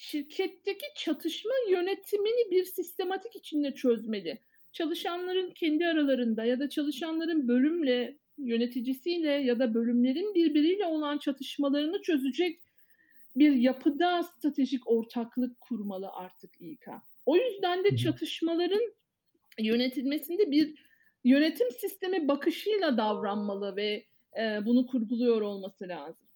şirketteki 0.00 0.86
çatışma 0.96 1.52
yönetimini 1.70 2.50
bir 2.50 2.64
sistematik 2.64 3.36
içinde 3.36 3.74
çözmeli. 3.74 4.38
Çalışanların 4.72 5.50
kendi 5.50 5.86
aralarında 5.86 6.44
ya 6.44 6.60
da 6.60 6.68
çalışanların 6.68 7.48
bölümle, 7.48 8.18
yöneticisiyle 8.38 9.30
ya 9.30 9.58
da 9.58 9.74
bölümlerin 9.74 10.34
birbiriyle 10.34 10.86
olan 10.86 11.18
çatışmalarını 11.18 12.02
çözecek 12.02 12.60
bir 13.36 13.52
yapıda 13.52 14.22
stratejik 14.22 14.90
ortaklık 14.90 15.60
kurmalı 15.60 16.10
artık 16.12 16.50
İK. 16.60 16.86
O 17.26 17.36
yüzden 17.36 17.84
de 17.84 17.96
çatışmaların 17.96 18.92
yönetilmesinde 19.58 20.50
bir 20.50 20.90
yönetim 21.24 21.70
sistemi 21.70 22.28
bakışıyla 22.28 22.96
davranmalı 22.96 23.76
ve 23.76 24.06
e, 24.38 24.66
bunu 24.66 24.86
kurguluyor 24.86 25.40
olması 25.40 25.88
lazım. 25.88 26.28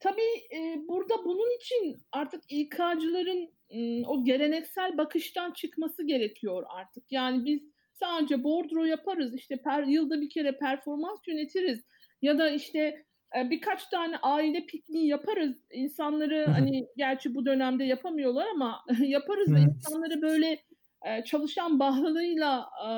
Tabii 0.00 0.54
e, 0.54 0.88
burada 0.88 1.24
bunun 1.24 1.56
için 1.56 2.02
artık 2.12 2.42
İK'cıların 2.48 3.50
e, 3.70 4.06
o 4.06 4.24
geleneksel 4.24 4.98
bakıştan 4.98 5.52
çıkması 5.52 6.06
gerekiyor 6.06 6.64
artık. 6.68 7.12
Yani 7.12 7.44
biz 7.44 7.62
sadece 7.92 8.44
bordro 8.44 8.84
yaparız, 8.84 9.34
işte 9.34 9.56
per, 9.56 9.82
yılda 9.82 10.20
bir 10.20 10.30
kere 10.30 10.58
performans 10.58 11.28
yönetiriz 11.28 11.84
ya 12.22 12.38
da 12.38 12.50
işte 12.50 13.04
e, 13.36 13.50
birkaç 13.50 13.86
tane 13.86 14.16
aile 14.16 14.66
pikniği 14.66 15.06
yaparız. 15.06 15.56
İnsanları 15.70 16.46
hani 16.46 16.86
gerçi 16.96 17.34
bu 17.34 17.46
dönemde 17.46 17.84
yapamıyorlar 17.84 18.46
ama 18.54 18.84
yaparız 19.00 19.54
da 19.54 19.58
insanları 19.58 20.22
böyle 20.22 20.58
e, 21.06 21.24
çalışan 21.24 21.80
bağlılığıyla 21.80 22.70
e, 22.88 22.90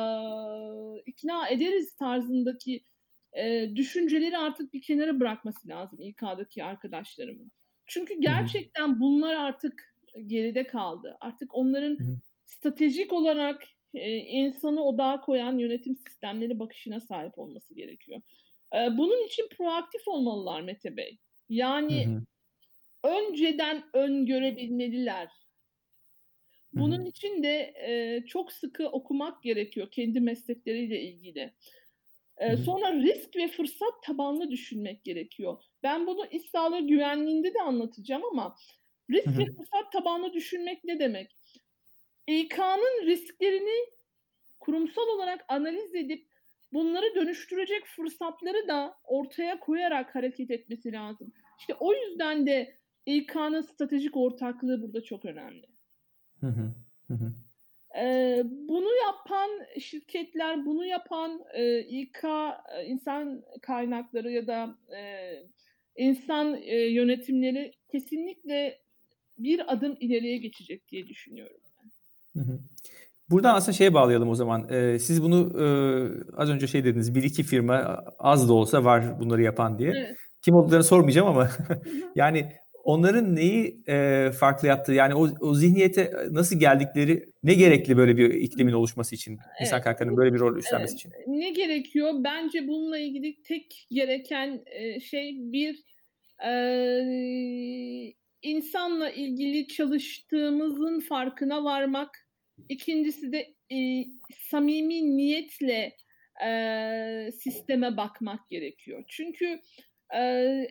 ikna 1.06 1.48
ederiz 1.48 1.96
tarzındaki 1.96 2.84
e, 3.32 3.70
düşünceleri 3.76 4.38
artık 4.38 4.72
bir 4.72 4.82
kenara 4.82 5.20
bırakması 5.20 5.68
lazım 5.68 6.00
İK'daki 6.02 6.64
arkadaşlarımın. 6.64 7.52
Çünkü 7.86 8.20
gerçekten 8.20 9.00
bunlar 9.00 9.34
artık 9.34 9.94
geride 10.26 10.66
kaldı. 10.66 11.16
Artık 11.20 11.54
onların 11.54 11.98
stratejik 12.44 13.12
olarak 13.12 13.62
e, 13.94 14.16
insanı 14.16 14.84
odağa 14.84 15.20
koyan 15.20 15.58
yönetim 15.58 15.96
sistemleri 15.96 16.58
bakışına 16.58 17.00
sahip 17.00 17.38
olması 17.38 17.74
gerekiyor. 17.74 18.20
E, 18.74 18.98
bunun 18.98 19.26
için 19.26 19.48
proaktif 19.56 20.08
olmalılar 20.08 20.60
Mete 20.60 20.96
Bey. 20.96 21.18
Yani 21.48 22.06
hı 22.06 22.10
hı. 22.10 23.16
önceden 23.16 23.84
öngörebilmeliler. 23.92 25.28
Bunun 26.72 26.98
hı 26.98 27.02
hı. 27.02 27.08
için 27.08 27.42
de 27.42 27.74
e, 27.86 28.24
çok 28.26 28.52
sıkı 28.52 28.88
okumak 28.88 29.42
gerekiyor 29.42 29.88
kendi 29.90 30.20
meslekleriyle 30.20 31.00
ilgili. 31.00 31.54
Ee, 32.40 32.56
sonra 32.56 32.92
risk 32.92 33.36
ve 33.36 33.48
fırsat 33.48 34.02
tabanlı 34.02 34.50
düşünmek 34.50 35.04
gerekiyor. 35.04 35.62
Ben 35.82 36.06
bunu 36.06 36.26
iş 36.26 36.50
sağlığı 36.50 36.86
güvenliğinde 36.86 37.54
de 37.54 37.62
anlatacağım 37.62 38.24
ama 38.24 38.56
risk 39.10 39.38
ve 39.38 39.44
fırsat 39.56 39.92
tabanlı 39.92 40.32
düşünmek 40.32 40.84
ne 40.84 40.98
demek? 40.98 41.36
İK'nın 42.26 43.06
risklerini 43.06 43.90
kurumsal 44.60 45.08
olarak 45.08 45.44
analiz 45.48 45.94
edip 45.94 46.28
bunları 46.72 47.14
dönüştürecek 47.14 47.86
fırsatları 47.86 48.68
da 48.68 48.94
ortaya 49.04 49.60
koyarak 49.60 50.14
hareket 50.14 50.50
etmesi 50.50 50.92
lazım. 50.92 51.32
İşte 51.58 51.74
o 51.74 51.94
yüzden 51.94 52.46
de 52.46 52.78
İK'nın 53.06 53.60
stratejik 53.60 54.16
ortaklığı 54.16 54.82
burada 54.82 55.04
çok 55.04 55.24
önemli. 55.24 55.66
Hı 56.40 56.46
hı. 56.46 56.74
Hı 57.08 57.14
hı. 57.14 57.32
E, 58.00 58.42
bunu 58.44 58.88
yapan 59.06 59.50
şirketler, 59.80 60.66
bunu 60.66 60.86
yapan 60.86 61.40
e, 61.54 61.80
İK, 61.80 62.24
e, 62.24 62.84
insan 62.86 63.42
kaynakları 63.62 64.30
ya 64.30 64.46
da 64.46 64.78
e, 64.96 65.32
insan 65.96 66.54
e, 66.62 66.76
yönetimleri 66.76 67.72
kesinlikle 67.92 68.78
bir 69.38 69.72
adım 69.72 69.96
ileriye 70.00 70.36
geçecek 70.36 70.88
diye 70.88 71.08
düşünüyorum. 71.08 71.60
Hı 72.36 72.40
hı. 72.40 72.58
Buradan 73.30 73.54
aslında 73.54 73.72
şeye 73.72 73.94
bağlayalım 73.94 74.28
o 74.28 74.34
zaman. 74.34 74.68
Ee, 74.70 74.98
siz 74.98 75.22
bunu 75.22 75.62
e, 75.62 75.66
az 76.36 76.50
önce 76.50 76.66
şey 76.66 76.84
dediniz. 76.84 77.14
Bir 77.14 77.22
iki 77.22 77.42
firma 77.42 78.04
az 78.18 78.48
da 78.48 78.52
olsa 78.52 78.84
var 78.84 79.20
bunları 79.20 79.42
yapan 79.42 79.78
diye. 79.78 79.90
Evet. 79.90 80.16
Kim 80.42 80.54
olduklarını 80.54 80.84
sormayacağım 80.84 81.28
ama 81.28 81.50
yani 82.14 82.52
onların 82.84 83.36
neyi 83.36 83.82
e, 83.88 84.26
farklı 84.40 84.68
yaptığı 84.68 84.92
yani 84.92 85.14
o, 85.14 85.28
o 85.40 85.54
zihniyete 85.54 86.12
nasıl 86.30 86.60
geldikleri 86.60 87.24
ne 87.42 87.54
gerekli 87.54 87.96
böyle 87.96 88.16
bir 88.16 88.30
iklimin 88.30 88.72
oluşması 88.72 89.14
için 89.14 89.32
evet. 89.32 89.60
insan 89.60 89.82
kaynaklarının 89.82 90.16
böyle 90.16 90.34
bir 90.34 90.38
rol 90.38 90.56
üstlenmesi 90.56 90.92
evet. 90.92 91.00
için? 91.00 91.12
Ne 91.26 91.50
gerekiyor? 91.50 92.12
Bence 92.24 92.68
bununla 92.68 92.98
ilgili 92.98 93.42
tek 93.42 93.86
gereken 93.90 94.62
e, 94.66 95.00
şey 95.00 95.36
bir 95.38 95.84
e, 96.46 96.52
insanla 98.42 99.10
ilgili 99.10 99.68
çalıştığımızın 99.68 101.00
farkına 101.00 101.64
varmak 101.64 102.30
İkincisi 102.68 103.32
de 103.32 103.54
e, 103.72 104.04
samimi 104.50 105.16
niyetle 105.16 105.96
e, 106.46 107.30
sisteme 107.32 107.96
bakmak 107.96 108.50
gerekiyor. 108.50 109.04
Çünkü 109.08 109.60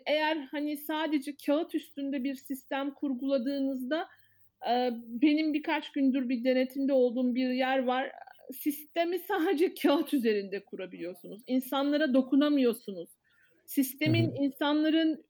eğer 0.06 0.38
hani 0.52 0.78
sadece 0.78 1.36
kağıt 1.46 1.76
üstünde 1.76 2.24
bir 2.24 2.36
sistem 2.36 2.94
kurguladığınızda 2.94 4.08
benim 5.08 5.54
birkaç 5.54 5.92
gündür 5.92 6.30
bir 6.30 6.44
denetimde 6.44 6.94
olduğum 6.94 7.36
bir 7.36 7.50
yer 7.50 7.84
var. 7.84 8.12
Sistemi 8.54 9.20
sadece 9.20 9.74
kağıt 9.82 10.14
üzerinde 10.14 10.64
kurabiliyorsunuz. 10.64 11.42
İnsanlara 11.48 12.14
dokunamıyorsunuz. 12.14 13.10
Sistemin 13.66 14.36
insanların 14.36 15.26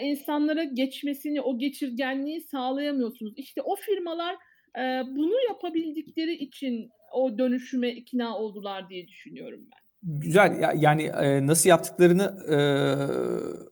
insanlara 0.00 0.64
geçmesini, 0.64 1.40
o 1.40 1.58
geçirgenliği 1.58 2.40
sağlayamıyorsunuz. 2.40 3.32
İşte 3.36 3.62
o 3.62 3.76
firmalar 3.76 4.36
bunu 5.06 5.34
yapabildikleri 5.48 6.34
için 6.34 6.90
o 7.12 7.38
dönüşüme 7.38 7.90
ikna 7.90 8.38
oldular 8.38 8.88
diye 8.88 9.08
düşünüyorum 9.08 9.60
ben. 9.72 9.81
Güzel 10.02 10.74
yani 10.76 11.02
e, 11.02 11.46
nasıl 11.46 11.68
yaptıklarını 11.68 12.22
e, 12.48 12.58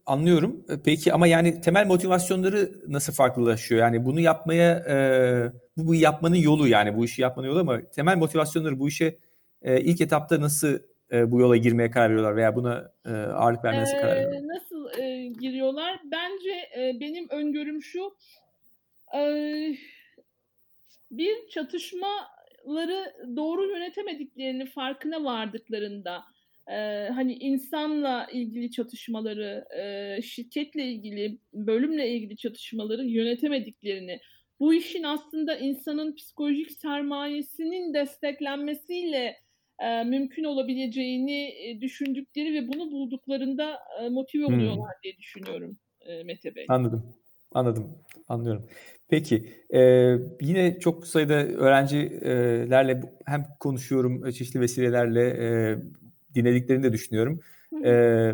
anlıyorum. 0.07 0.65
Peki 0.85 1.13
ama 1.13 1.27
yani 1.27 1.61
temel 1.61 1.87
motivasyonları 1.87 2.73
nasıl 2.89 3.13
farklılaşıyor? 3.13 3.81
Yani 3.81 4.05
bunu 4.05 4.21
yapmaya 4.21 4.85
e, 4.89 4.97
bu, 5.77 5.87
bu 5.87 5.95
yapmanın 5.95 6.37
yolu 6.37 6.69
yani 6.69 6.97
bu 6.97 7.05
işi 7.05 7.23
yapmanın 7.23 7.49
yolu 7.49 7.61
ama 7.61 7.81
temel 7.95 8.17
motivasyonları 8.17 8.79
bu 8.79 8.89
işe 8.89 9.19
e, 9.63 9.81
ilk 9.81 10.01
etapta 10.01 10.41
nasıl 10.41 10.79
e, 11.13 11.31
bu 11.31 11.41
yola 11.41 11.57
girmeye 11.57 11.91
karar 11.91 12.11
veriyorlar 12.11 12.37
veya 12.37 12.57
buna 12.57 12.93
e, 13.07 13.11
ağırlık 13.11 13.65
vermeye 13.65 13.83
nasıl 13.83 13.97
karar 13.97 14.17
veriyorlar? 14.17 14.43
Nasıl 14.49 14.99
e, 14.99 15.27
giriyorlar? 15.27 16.01
Bence 16.05 16.51
e, 16.79 17.01
benim 17.01 17.29
öngörüm 17.31 17.83
şu. 17.83 18.17
E, 19.17 19.23
bir 21.11 21.49
çatışmaları 22.65 23.15
doğru 23.37 23.67
yönetemediklerini 23.67 24.67
farkına 24.67 25.25
vardıklarında 25.25 26.25
e, 26.67 27.09
hani 27.09 27.35
insanla 27.35 28.27
ilgili 28.33 28.71
çatışmaları, 28.71 29.65
e, 29.79 30.23
şirketle 30.23 30.85
ilgili, 30.85 31.39
bölümle 31.55 32.11
ilgili 32.11 32.37
çatışmaları 32.37 33.05
yönetemediklerini, 33.05 34.21
bu 34.61 34.75
işin 34.75 35.03
aslında 35.03 35.57
insanın 35.57 36.15
psikolojik 36.15 36.71
sermayesinin 36.71 37.95
desteklenmesiyle 37.95 39.37
e, 39.79 40.05
mümkün 40.05 40.45
olabileceğini 40.45 41.49
e, 41.49 41.81
düşündükleri 41.81 42.55
ve 42.55 42.69
bunu 42.69 42.93
bulduklarında 42.93 43.79
e, 44.01 44.09
motive 44.09 44.47
hmm. 44.47 44.55
oluyorlar 44.55 44.95
hmm. 44.95 45.03
diye 45.03 45.17
düşünüyorum 45.17 45.79
e, 46.01 46.23
Mete 46.25 46.55
Bey. 46.55 46.67
Anladım. 46.69 47.15
Anladım. 47.53 47.99
Anlıyorum. 48.29 48.69
Peki 49.11 49.53
e, 49.75 49.81
yine 50.41 50.81
çok 50.81 51.07
sayıda 51.07 51.35
öğrencilerle 51.35 53.03
hem 53.25 53.47
konuşuyorum 53.61 54.31
çeşitli 54.31 54.61
vesilelerle 54.61 55.29
e, 55.29 55.79
dinlediklerini 56.35 56.83
de 56.83 56.93
düşünüyorum. 56.93 57.41
E, 57.85 57.93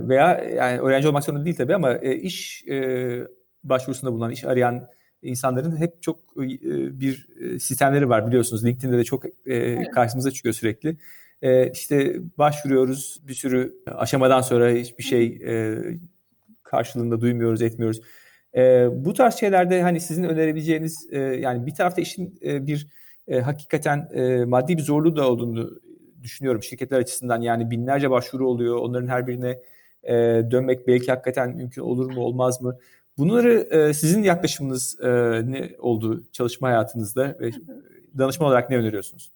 veya 0.08 0.44
yani 0.44 0.80
öğrenci 0.80 1.08
olmak 1.08 1.24
zorunda 1.24 1.44
değil 1.44 1.56
tabii 1.56 1.74
ama 1.74 1.94
e, 1.94 2.16
iş 2.16 2.64
e, 2.68 3.26
başvurusunda 3.64 4.12
bulunan, 4.12 4.30
iş 4.30 4.44
arayan 4.44 4.88
insanların 5.22 5.76
hep 5.76 6.02
çok 6.02 6.18
e, 6.36 7.00
bir 7.00 7.26
sistemleri 7.58 8.08
var 8.08 8.26
biliyorsunuz. 8.26 8.64
LinkedIn'de 8.64 8.98
de 8.98 9.04
çok 9.04 9.24
e, 9.46 9.82
karşımıza 9.90 10.30
çıkıyor 10.30 10.54
sürekli. 10.54 10.96
E, 11.42 11.70
işte 11.70 12.16
başvuruyoruz 12.38 13.20
bir 13.28 13.34
sürü 13.34 13.74
aşamadan 13.86 14.40
sonra 14.40 14.70
hiçbir 14.70 15.04
şey 15.04 15.26
e, 15.26 15.78
karşılığında 16.62 17.20
duymuyoruz, 17.20 17.62
etmiyoruz. 17.62 18.00
E, 18.56 18.88
bu 19.04 19.12
tarz 19.12 19.34
şeylerde 19.34 19.82
hani 19.82 20.00
sizin 20.00 20.24
önerebileceğiniz 20.24 21.08
e, 21.10 21.18
yani 21.18 21.66
bir 21.66 21.74
tarafta 21.74 22.00
işin 22.00 22.38
e, 22.44 22.66
bir 22.66 22.86
e, 23.28 23.40
hakikaten 23.40 24.08
e, 24.14 24.44
maddi 24.44 24.76
bir 24.76 24.82
zorluğu 24.82 25.16
da 25.16 25.30
olduğunu 25.30 25.80
düşünüyorum 26.22 26.62
şirketler 26.62 26.98
açısından. 26.98 27.40
Yani 27.40 27.70
binlerce 27.70 28.10
başvuru 28.10 28.48
oluyor. 28.48 28.76
Onların 28.76 29.08
her 29.08 29.26
birine 29.26 29.58
e, 30.02 30.14
dönmek 30.50 30.86
belki 30.86 31.06
hakikaten 31.06 31.56
mümkün 31.56 31.82
olur 31.82 32.12
mu 32.12 32.20
olmaz 32.20 32.62
mı? 32.62 32.78
Bunları 33.18 33.68
e, 33.70 33.94
sizin 33.94 34.22
yaklaşımınız 34.22 35.00
e, 35.00 35.08
ne 35.50 35.70
oldu 35.78 36.24
çalışma 36.32 36.68
hayatınızda 36.68 37.36
ve 37.40 37.50
danışma 38.18 38.46
olarak 38.46 38.70
ne 38.70 38.76
öneriyorsunuz? 38.76 39.32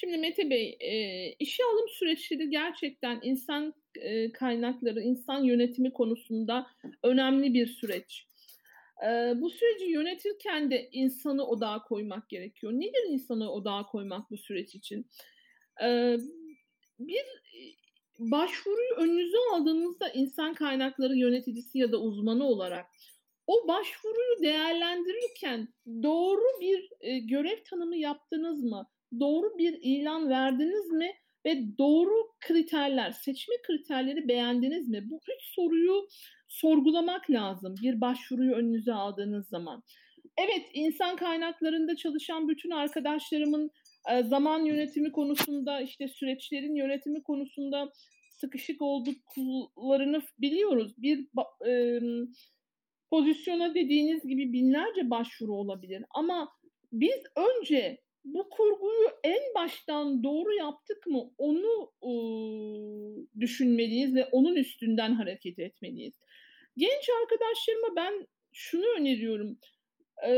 Şimdi 0.00 0.18
Mete 0.18 0.50
Bey, 0.50 0.76
e, 0.80 1.32
işe 1.38 1.62
alım 1.64 1.88
süreçleri 1.88 2.50
gerçekten 2.50 3.20
insan 3.22 3.74
e, 4.00 4.32
kaynakları, 4.32 5.02
insan 5.02 5.44
yönetimi 5.44 5.92
konusunda 5.92 6.66
önemli 7.02 7.54
bir 7.54 7.66
süreç. 7.66 8.26
E, 9.06 9.08
bu 9.40 9.50
süreci 9.50 9.84
yönetirken 9.84 10.70
de 10.70 10.88
insanı 10.92 11.46
odağa 11.46 11.82
koymak 11.82 12.28
gerekiyor. 12.28 12.72
Nedir 12.72 13.08
insanı 13.08 13.52
odağa 13.52 13.86
koymak 13.86 14.30
bu 14.30 14.36
süreç 14.36 14.74
için? 14.74 15.06
E, 15.82 16.16
bir 16.98 17.24
başvuruyu 18.18 18.94
önünüze 18.96 19.38
aldığınızda 19.52 20.08
insan 20.08 20.54
kaynakları 20.54 21.16
yöneticisi 21.16 21.78
ya 21.78 21.92
da 21.92 22.00
uzmanı 22.00 22.44
olarak 22.44 22.86
o 23.46 23.68
başvuruyu 23.68 24.42
değerlendirirken 24.42 25.68
doğru 26.02 26.60
bir 26.60 26.88
e, 27.00 27.18
görev 27.18 27.64
tanımı 27.64 27.96
yaptınız 27.96 28.64
mı? 28.64 28.88
Doğru 29.20 29.58
bir 29.58 29.78
ilan 29.82 30.28
verdiniz 30.28 30.90
mi? 30.90 31.12
ve 31.46 31.78
doğru 31.78 32.14
kriterler, 32.40 33.12
seçme 33.12 33.54
kriterleri 33.62 34.28
beğendiniz 34.28 34.88
mi? 34.88 35.10
Bu 35.10 35.20
üç 35.34 35.54
soruyu 35.54 36.08
sorgulamak 36.48 37.30
lazım 37.30 37.74
bir 37.82 38.00
başvuruyu 38.00 38.52
önünüze 38.52 38.92
aldığınız 38.92 39.48
zaman. 39.48 39.82
Evet, 40.38 40.70
insan 40.74 41.16
kaynaklarında 41.16 41.96
çalışan 41.96 42.48
bütün 42.48 42.70
arkadaşlarımın 42.70 43.70
e, 44.10 44.22
zaman 44.22 44.64
yönetimi 44.64 45.12
konusunda, 45.12 45.80
işte 45.80 46.08
süreçlerin 46.08 46.74
yönetimi 46.74 47.22
konusunda 47.22 47.92
sıkışık 48.40 48.82
olduklarını 48.82 50.22
biliyoruz. 50.38 50.94
Bir 50.98 51.26
e, 51.66 52.00
pozisyona 53.10 53.74
dediğiniz 53.74 54.26
gibi 54.26 54.52
binlerce 54.52 55.10
başvuru 55.10 55.54
olabilir 55.54 56.04
ama 56.10 56.48
biz 56.92 57.22
önce 57.36 58.00
bu 58.24 58.50
kurguyu 58.50 59.08
en 59.24 59.54
baştan 59.54 60.24
doğru 60.24 60.54
yaptık 60.54 61.06
mı 61.06 61.30
onu 61.38 61.92
e, 62.02 62.12
düşünmeliyiz 63.40 64.14
ve 64.14 64.24
onun 64.24 64.56
üstünden 64.56 65.12
hareket 65.12 65.58
etmeliyiz. 65.58 66.14
Genç 66.76 67.08
arkadaşlarıma 67.22 67.96
ben 67.96 68.26
şunu 68.52 68.86
öneriyorum. 68.98 69.58
E, 70.26 70.32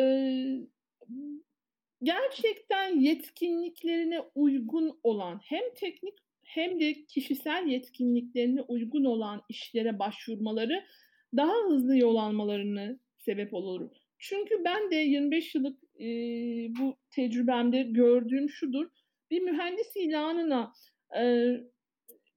gerçekten 2.03 3.01
yetkinliklerine 3.01 4.21
uygun 4.35 5.01
olan 5.03 5.41
hem 5.45 5.75
teknik 5.75 6.15
hem 6.45 6.81
de 6.81 7.05
kişisel 7.05 7.67
yetkinliklerine 7.67 8.63
uygun 8.63 9.05
olan 9.05 9.43
işlere 9.49 9.99
başvurmaları 9.99 10.85
daha 11.37 11.55
hızlı 11.69 11.97
yol 11.97 12.17
almalarını 12.17 12.99
sebep 13.19 13.55
olur. 13.55 13.91
Çünkü 14.19 14.65
ben 14.65 14.91
de 14.91 14.97
25 14.97 15.55
yıllık 15.55 15.79
e, 16.01 16.09
bu 16.79 16.97
tecrübemde 17.11 17.83
gördüğüm 17.83 18.51
şudur. 18.51 18.87
Bir 19.31 19.41
mühendis 19.41 19.97
ilanına 19.97 20.73
e, 21.19 21.55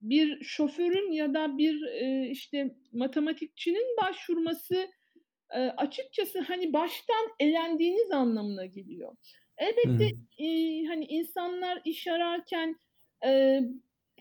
bir 0.02 0.43
şoförün 0.43 1.12
ya 1.12 1.34
da 1.34 1.58
bir 1.58 1.82
e, 1.82 2.30
işte 2.30 2.76
matematikçinin 2.93 3.97
başvurması 4.02 4.88
e, 5.54 5.60
açıkçası 5.60 6.39
hani 6.39 6.73
baştan 6.73 7.30
elendiğiniz 7.39 8.12
anlamına 8.12 8.65
geliyor. 8.65 9.15
Elbette 9.58 10.10
hmm. 10.10 10.45
e, 10.45 10.86
hani 10.86 11.06
insanlar 11.06 11.82
iş 11.86 12.08
ararken 12.08 12.76
e, 13.26 13.62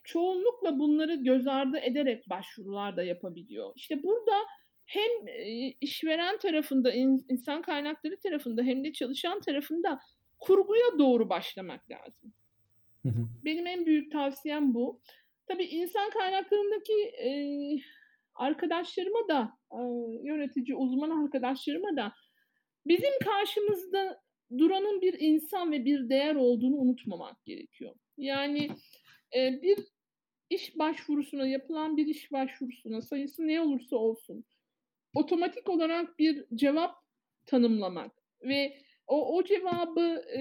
çoğunlukla 0.05 0.78
bunları 0.78 1.14
göz 1.14 1.46
ardı 1.46 1.78
ederek 1.78 2.31
başvurular 2.31 2.96
da 2.96 3.02
yapabiliyor. 3.02 3.72
İşte 3.76 4.02
burada 4.02 4.33
hem 4.87 5.11
işveren 5.81 6.38
tarafında, 6.38 6.92
insan 7.29 7.62
kaynakları 7.62 8.21
tarafında 8.21 8.62
hem 8.62 8.85
de 8.85 8.92
çalışan 8.92 9.40
tarafında 9.40 10.01
kurguya 10.38 10.99
doğru 10.99 11.29
başlamak 11.29 11.90
lazım. 11.90 12.33
Hı 13.03 13.09
hı. 13.09 13.29
Benim 13.45 13.66
en 13.66 13.87
büyük 13.87 14.12
tavsiyem 14.12 14.75
bu. 14.75 15.01
Tabii 15.47 15.64
insan 15.64 16.11
kaynaklarındaki 16.11 17.03
e, 17.03 17.31
arkadaşlarıma 18.35 19.29
da, 19.29 19.53
e, 19.73 19.81
yönetici, 20.27 20.77
uzman 20.77 21.25
arkadaşlarıma 21.25 21.97
da 21.97 22.12
bizim 22.87 23.12
karşımızda 23.25 24.23
duranın 24.59 25.01
bir 25.01 25.16
insan 25.18 25.73
ve 25.73 25.85
bir 25.85 26.09
değer 26.09 26.35
olduğunu 26.35 26.77
unutmamak 26.77 27.45
gerekiyor. 27.45 27.95
Yani 28.16 28.71
e, 29.37 29.62
bir 29.62 29.79
iş 30.51 30.79
başvurusuna, 30.79 31.47
yapılan 31.47 31.97
bir 31.97 32.07
iş 32.07 32.33
başvurusuna 32.33 33.03
sayısı 33.03 33.47
ne 33.47 33.61
olursa 33.61 33.97
olsun 33.97 34.45
otomatik 35.14 35.68
olarak 35.68 36.18
bir 36.18 36.44
cevap 36.55 36.94
tanımlamak 37.46 38.12
ve 38.42 38.79
o, 39.07 39.37
o 39.37 39.44
cevabı 39.44 40.25
e, 40.29 40.40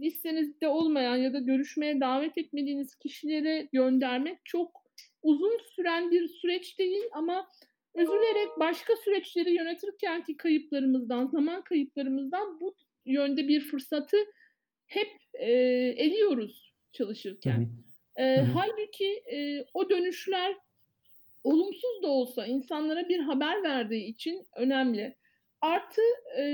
listenizde 0.00 0.68
olmayan 0.68 1.16
ya 1.16 1.32
da 1.32 1.38
görüşmeye 1.38 2.00
davet 2.00 2.38
etmediğiniz 2.38 2.94
kişilere 2.94 3.68
göndermek 3.72 4.38
çok 4.44 4.84
uzun 5.22 5.58
süren 5.76 6.10
bir 6.10 6.28
süreç 6.28 6.78
değil 6.78 7.04
ama 7.12 7.48
üzülerek 7.94 8.48
başka 8.58 8.96
süreçleri 8.96 9.54
yönetirken 9.54 10.24
ki 10.24 10.36
kayıplarımızdan, 10.36 11.26
zaman 11.26 11.64
kayıplarımızdan 11.64 12.60
bu 12.60 12.74
yönde 13.06 13.48
bir 13.48 13.60
fırsatı 13.60 14.16
hep 14.86 15.08
e, 15.34 15.52
eliyoruz 15.96 16.72
çalışırken. 16.92 17.68
Hı. 18.16 18.22
E, 18.22 18.36
hı 18.36 18.40
hı. 18.40 18.46
Halbuki 18.54 19.22
e, 19.32 19.64
o 19.74 19.90
dönüşler 19.90 20.56
olumsuz 21.44 22.02
da 22.02 22.08
olsa 22.08 22.46
insanlara 22.46 23.08
bir 23.08 23.20
haber 23.20 23.62
verdiği 23.62 24.06
için 24.06 24.46
önemli. 24.56 25.16
Artı 25.60 26.00
e, 26.38 26.44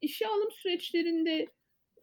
işe 0.00 0.26
alım 0.26 0.50
süreçlerinde 0.50 1.46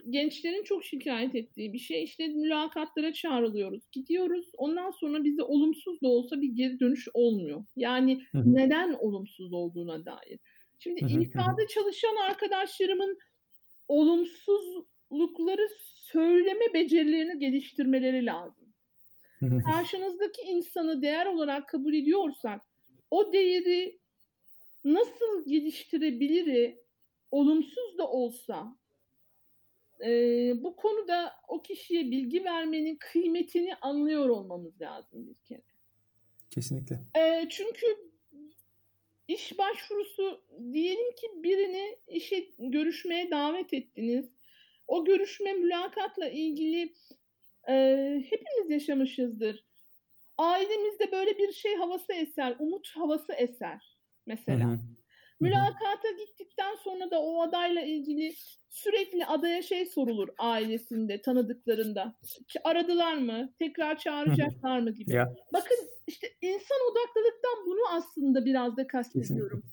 gençlerin 0.10 0.64
çok 0.64 0.86
şikayet 0.86 1.36
ettiği 1.36 1.74
bir 1.74 1.80
şey 1.80 2.04
işte 2.04 2.28
mülakatlara 2.28 3.14
çağrılıyoruz. 3.14 3.84
Gidiyoruz 3.92 4.52
ondan 4.58 4.92
sonra 4.92 5.24
bize 5.24 5.44
olumsuz 5.44 6.02
da 6.02 6.08
olsa 6.08 6.42
bir 6.42 6.50
geri 6.50 6.80
dönüş 6.80 7.08
olmuyor. 7.14 7.66
Yani 7.76 8.22
Hı-hı. 8.32 8.56
neden 8.56 8.94
olumsuz 8.94 9.54
olduğuna 9.54 10.06
dair. 10.06 10.40
Şimdi 10.80 11.02
Hı-hı. 11.02 11.22
İK'da 11.22 11.68
çalışan 11.70 12.16
arkadaşlarımın 12.16 13.18
olumsuzlukları 13.88 15.68
söyleme 15.96 16.74
becerilerini 16.74 17.40
geliştirmeleri 17.40 18.26
lazım. 18.26 18.65
Karşınızdaki 19.66 20.42
insanı 20.42 21.02
değer 21.02 21.26
olarak 21.26 21.70
kabul 21.70 21.94
ediyorsak 21.94 22.62
o 23.12 23.34
değeri 23.34 24.00
nasıl 24.84 25.46
geliştirebilir 25.48 26.76
olumsuz 27.32 27.98
da 27.98 28.08
olsa 28.08 28.76
e, 30.06 30.10
bu 30.64 30.76
konuda 30.76 31.34
o 31.48 31.62
kişiye 31.62 32.12
bilgi 32.12 32.44
vermenin 32.44 32.96
kıymetini 32.96 33.76
anlıyor 33.76 34.30
olmamız 34.30 34.82
lazım 34.82 35.28
bir 35.28 35.36
kere. 35.36 35.62
Kesinlikle. 36.50 37.00
E, 37.16 37.48
çünkü 37.50 37.86
iş 39.28 39.58
başvurusu 39.58 40.42
diyelim 40.74 41.16
ki 41.16 41.28
birini 41.36 41.98
işe 42.08 42.48
görüşmeye 42.60 43.32
davet 43.32 43.74
ettiniz. 43.74 44.26
O 44.88 45.06
görüşme 45.06 45.54
mülakatla 45.54 46.30
ilgili 46.30 46.94
e, 47.70 47.74
hepimiz 48.30 48.70
yaşamışızdır. 48.70 49.66
Ailemizde 50.38 51.12
böyle 51.12 51.38
bir 51.38 51.52
şey 51.52 51.76
havası 51.76 52.14
eser, 52.14 52.56
umut 52.60 52.88
havası 52.96 53.34
eser 53.34 53.98
mesela. 54.26 54.70
Hı 54.70 54.74
hı. 54.74 54.80
Mülakata 55.40 56.12
gittikten 56.20 56.76
sonra 56.76 57.12
da 57.12 57.22
o 57.22 57.42
adayla 57.42 57.82
ilgili 57.82 58.34
sürekli 58.70 59.26
adaya 59.26 59.62
şey 59.62 59.86
sorulur 59.86 60.30
ailesinde, 60.38 61.22
tanıdıklarında. 61.22 62.16
Aradılar 62.64 63.16
mı? 63.16 63.54
Tekrar 63.60 63.98
çağıracaklar 63.98 64.80
mı 64.80 64.92
gibi. 64.92 65.14
Ya. 65.14 65.34
Bakın 65.54 65.78
işte 66.08 66.28
insan 66.42 66.78
odaklılıktan 66.92 67.66
bunu 67.66 67.90
aslında 67.92 68.46
biraz 68.46 68.78
da 68.78 68.88
kastediyorum. 68.88 69.64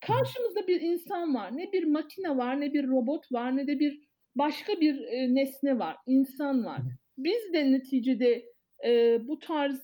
Karşımızda 0.00 0.66
bir 0.66 0.80
insan 0.80 1.34
var. 1.34 1.56
Ne 1.56 1.72
bir 1.72 1.84
makine 1.84 2.36
var, 2.36 2.60
ne 2.60 2.72
bir 2.72 2.88
robot 2.88 3.32
var, 3.32 3.56
ne 3.56 3.66
de 3.66 3.78
bir 3.78 4.00
başka 4.34 4.80
bir 4.80 5.00
nesne 5.34 5.78
var. 5.78 5.96
İnsan 6.06 6.64
var. 6.64 6.80
Biz 7.24 7.52
de 7.52 7.72
neticede 7.72 8.52
e, 8.84 9.18
bu 9.28 9.38
tarz 9.38 9.80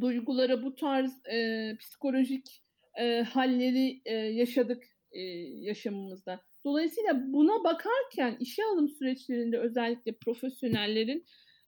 duygulara, 0.00 0.62
bu 0.62 0.74
tarz 0.74 1.26
e, 1.26 1.76
psikolojik 1.80 2.62
e, 3.00 3.22
halleri 3.22 4.00
e, 4.04 4.14
yaşadık 4.14 4.84
e, 5.12 5.20
yaşamımızda. 5.60 6.40
Dolayısıyla 6.64 7.32
buna 7.32 7.64
bakarken 7.64 8.36
işe 8.40 8.62
alım 8.64 8.88
süreçlerinde 8.88 9.58
özellikle 9.58 10.12
profesyonellerin 10.12 11.24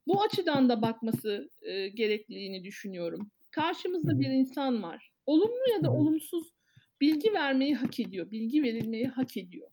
bu 0.07 0.23
açıdan 0.23 0.69
da 0.69 0.83
bakması 0.83 1.51
e, 1.63 1.89
gerekliliğini 1.89 2.65
düşünüyorum. 2.65 3.31
Karşımızda 3.51 4.21
bir 4.21 4.31
insan 4.31 4.83
var. 4.83 5.13
Olumlu 5.27 5.71
ya 5.75 5.85
da 5.85 5.93
olumsuz 5.93 6.53
bilgi 7.01 7.33
vermeyi 7.33 7.75
hak 7.75 8.01
ediyor. 8.01 8.31
Bilgi 8.31 8.63
verilmeyi 8.63 9.07
hak 9.07 9.37
ediyor. 9.37 9.71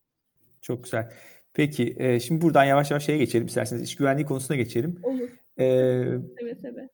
Çok 0.61 0.83
güzel. 0.83 1.13
Peki 1.57 1.95
e, 1.97 2.19
şimdi 2.19 2.41
buradan 2.41 2.63
yavaş 2.63 2.91
yavaş 2.91 3.05
şeye 3.05 3.17
geçelim 3.17 3.47
isterseniz. 3.47 3.83
İş 3.83 3.95
güvenliği 3.95 4.25
konusuna 4.25 4.57
geçelim. 4.57 4.99
Olur. 5.03 5.29
Ee, 5.57 5.65
evet 6.41 6.57
evet. 6.63 6.89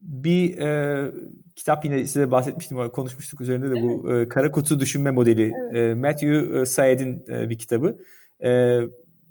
Bir 0.00 0.58
e, 0.58 1.10
kitap 1.56 1.84
yine 1.84 2.06
size 2.06 2.30
bahsetmiştim, 2.30 2.88
konuşmuştuk 2.88 3.40
üzerinde 3.40 3.70
de 3.70 3.78
evet. 3.78 3.82
bu 3.82 4.14
e, 4.14 4.28
kara 4.28 4.50
kutu 4.50 4.80
düşünme 4.80 5.10
modeli. 5.10 5.52
Evet. 5.62 5.76
E, 5.76 5.94
Matthew 5.94 6.66
Syed'in 6.66 7.24
e, 7.28 7.50
bir 7.50 7.58
kitabı. 7.58 7.98
E, 8.44 8.80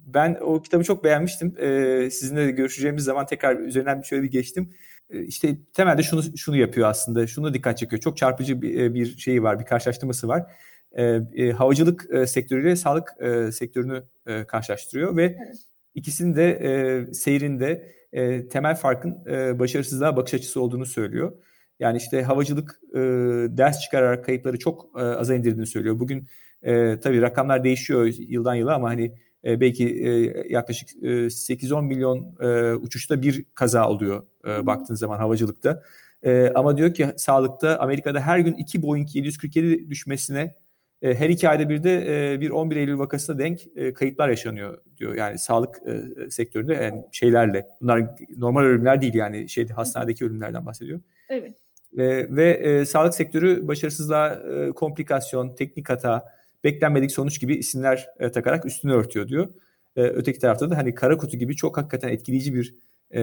ben 0.06 0.38
o 0.42 0.62
kitabı 0.62 0.84
çok 0.84 1.04
beğenmiştim. 1.04 1.56
E, 1.60 2.10
sizinle 2.12 2.48
de 2.48 2.52
görüşeceğimiz 2.52 3.04
zaman 3.04 3.26
tekrar 3.26 3.60
üzerinden 3.60 4.02
şöyle 4.02 4.24
bir 4.24 4.32
geçtim. 4.32 4.74
E, 5.10 5.24
işte 5.24 5.58
temelde 5.74 6.04
şunu 6.04 6.38
şunu 6.38 6.58
yapıyor 6.58 6.90
aslında. 6.90 7.28
Şunu 7.28 7.54
dikkat 7.54 7.78
çekiyor. 7.78 8.02
Çok 8.02 8.18
çarpıcı 8.18 8.62
bir, 8.62 8.94
bir 8.94 9.18
şeyi 9.18 9.44
var, 9.44 9.60
bir 9.60 9.66
karşılaştırması 9.66 10.28
var. 10.28 10.52
E, 10.96 11.22
e, 11.36 11.52
havacılık 11.52 12.08
e, 12.14 12.28
sektörüyle 12.28 12.76
sağlık 12.76 13.14
e, 13.20 13.52
sektörünü 13.52 14.04
e, 14.28 14.44
karşılaştırıyor 14.44 15.18
ve 15.18 15.24
evet. 15.24 15.58
ikisinin 15.96 16.36
de 16.36 16.52
e, 16.52 17.14
seyrinde 17.14 17.96
e, 18.14 18.48
temel 18.48 18.76
farkın 18.76 19.18
e, 19.28 19.60
başarısızlığa 19.60 20.18
bakış 20.18 20.34
açısı 20.34 20.62
olduğunu 20.62 20.86
söylüyor. 20.86 21.32
Yani 21.80 21.98
işte 21.98 22.24
havacılık 22.24 22.80
e, 22.94 23.00
ders 23.58 23.80
çıkararak 23.80 24.26
kayıpları 24.26 24.60
çok 24.60 24.90
e, 24.96 25.02
aza 25.02 25.36
indirdiğini 25.36 25.68
söylüyor. 25.68 26.00
Bugün 26.00 26.28
e, 26.64 27.00
tabii 27.00 27.22
rakamlar 27.22 27.64
değişiyor 27.64 28.06
yıldan 28.06 28.56
yıla 28.56 28.76
ama 28.76 28.90
hani 28.90 29.14
e, 29.46 29.62
belki 29.62 29.90
e, 30.06 30.10
yaklaşık 30.50 30.90
e, 31.04 31.08
8-10 31.08 31.86
milyon 31.86 32.36
e, 32.42 32.74
uçuşta 32.74 33.22
bir 33.22 33.46
kaza 33.54 33.90
oluyor 33.90 34.24
e, 34.48 34.66
baktığınız 34.66 35.00
zaman 35.00 35.18
havacılıkta. 35.18 35.84
E, 36.24 36.52
ama 36.56 36.78
diyor 36.78 36.94
ki 36.94 37.08
sağlıkta 37.18 37.80
Amerika'da 37.80 38.20
her 38.20 38.40
gün 38.40 38.54
2 38.54 38.82
Boeing 38.82 39.16
747 39.16 39.90
düşmesine 39.90 40.56
e, 41.06 41.14
her 41.14 41.30
iki 41.30 41.50
ayda 41.50 41.70
bir 41.70 41.84
de 41.84 42.34
e, 42.34 42.42
bir 42.42 42.50
11 42.50 42.76
Eylül 42.76 42.98
vakasına 42.98 43.40
denk 43.40 43.62
e, 43.76 43.94
kayıplar 43.94 44.30
yaşanıyor 44.30 44.78
diyor. 44.98 45.16
Yani 45.16 45.40
sağlık 45.40 45.82
sektöründe 46.30 46.74
yani 46.74 47.06
şeylerle. 47.12 47.68
Bunlar 47.82 48.06
normal 48.38 48.62
ölümler 48.62 49.02
değil 49.02 49.14
yani 49.14 49.50
şey 49.50 49.70
hastanedeki 49.70 50.26
ölümlerden 50.26 50.66
bahsediyor. 50.66 51.00
Evet. 51.30 51.54
ve 52.30 52.86
sağlık 52.86 53.16
sektörü 53.16 53.68
başarısızlığa 53.68 54.42
komplikasyon, 54.74 55.56
teknik 55.56 55.90
hata, 55.90 56.26
beklenmedik 56.64 57.12
sonuç 57.12 57.40
gibi 57.40 57.56
isimler 57.56 58.08
takarak 58.34 58.66
üstünü 58.66 58.94
örtüyor 58.94 59.28
diyor. 59.28 59.48
öteki 59.96 60.40
tarafta 60.40 60.70
da 60.70 60.78
hani 60.78 60.96
kara 60.96 61.18
kutu 61.18 61.38
gibi 61.38 61.56
çok 61.56 61.78
hakikaten 61.78 62.10
etkileyici 62.10 62.54
bir 62.56 62.76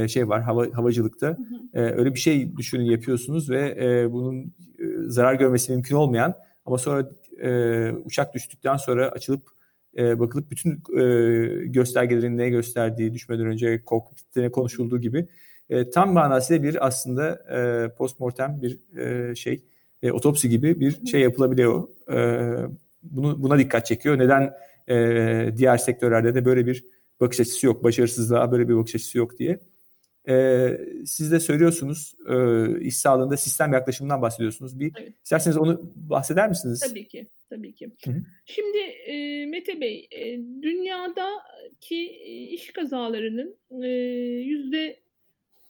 şey 0.09 0.29
var 0.29 0.43
hava, 0.43 0.67
havacılıkta. 0.73 1.27
Hı 1.27 1.33
hı. 1.33 1.81
öyle 1.81 2.15
bir 2.15 2.19
şey 2.19 2.57
düşünün 2.57 2.85
yapıyorsunuz 2.85 3.51
ve 3.51 3.77
bunun 4.13 4.53
zarar 5.07 5.35
görmesi 5.35 5.73
mümkün 5.73 5.97
olmayan 5.97 6.35
ama 6.67 6.79
sonra 6.79 7.09
e, 7.43 7.91
uçak 8.05 8.35
düştükten 8.35 8.77
sonra 8.77 9.09
açılıp 9.09 9.43
e, 9.99 10.21
bakılıp 10.21 10.51
bütün 10.51 10.71
e, 10.73 11.67
göstergelerin 11.67 12.39
ne 12.39 12.51
gösterdiği 12.51 13.15
düşmeden 13.15 13.47
önce 13.47 13.85
kokpitte 13.85 14.51
konuşulduğu 14.51 15.01
gibi 15.01 15.27
e, 15.71 15.91
tam 15.91 16.13
manasıyla 16.13 16.63
bir 16.63 16.87
aslında 16.87 17.31
e, 17.31 17.89
postmortem 17.95 18.63
bir 18.63 18.99
e, 18.99 19.35
şey 19.35 19.63
e, 20.03 20.13
otopsi 20.13 20.49
gibi 20.49 20.81
bir 20.81 21.07
şey 21.07 21.21
yapılabiliyor. 21.21 21.89
E, 22.13 22.19
bunu 23.03 23.43
buna 23.43 23.59
dikkat 23.59 23.87
çekiyor. 23.87 24.19
Neden 24.19 24.55
e, 24.89 25.53
diğer 25.57 25.77
sektörlerde 25.77 26.35
de 26.35 26.45
böyle 26.45 26.67
bir 26.67 26.85
bakış 27.21 27.41
açısı 27.41 27.67
yok, 27.67 27.85
başarısızlığa 27.85 28.53
böyle 28.53 28.69
bir 28.69 28.77
bakış 28.77 28.95
açısı 28.95 29.19
yok 29.19 29.39
diye. 29.39 29.59
E, 30.29 30.69
siz 31.07 31.33
de 31.33 31.41
söylüyorsunuz 31.41 32.15
e, 32.29 32.35
iş 32.81 32.97
sağlığında 32.97 33.37
sistem 33.37 33.73
yaklaşımından 33.73 34.23
bahsediyorsunuz. 34.23 34.81
Bir 34.81 34.93
evet. 35.01 35.13
isterseniz 35.25 35.57
onu 35.57 35.93
bahseder 35.95 36.49
misiniz? 36.49 36.81
Tabii 36.89 37.09
ki, 37.09 37.27
tabii 37.51 37.75
ki. 37.75 37.91
Hı 38.05 38.11
hı. 38.11 38.23
Şimdi 38.45 38.79
e, 38.79 39.47
Mete 39.47 39.81
Bey, 39.81 40.09
e, 40.11 40.39
dünyadaki 40.63 42.07
iş 42.51 42.73
kazalarının 42.73 43.57
yüzde 44.45 44.87
e, 44.87 45.03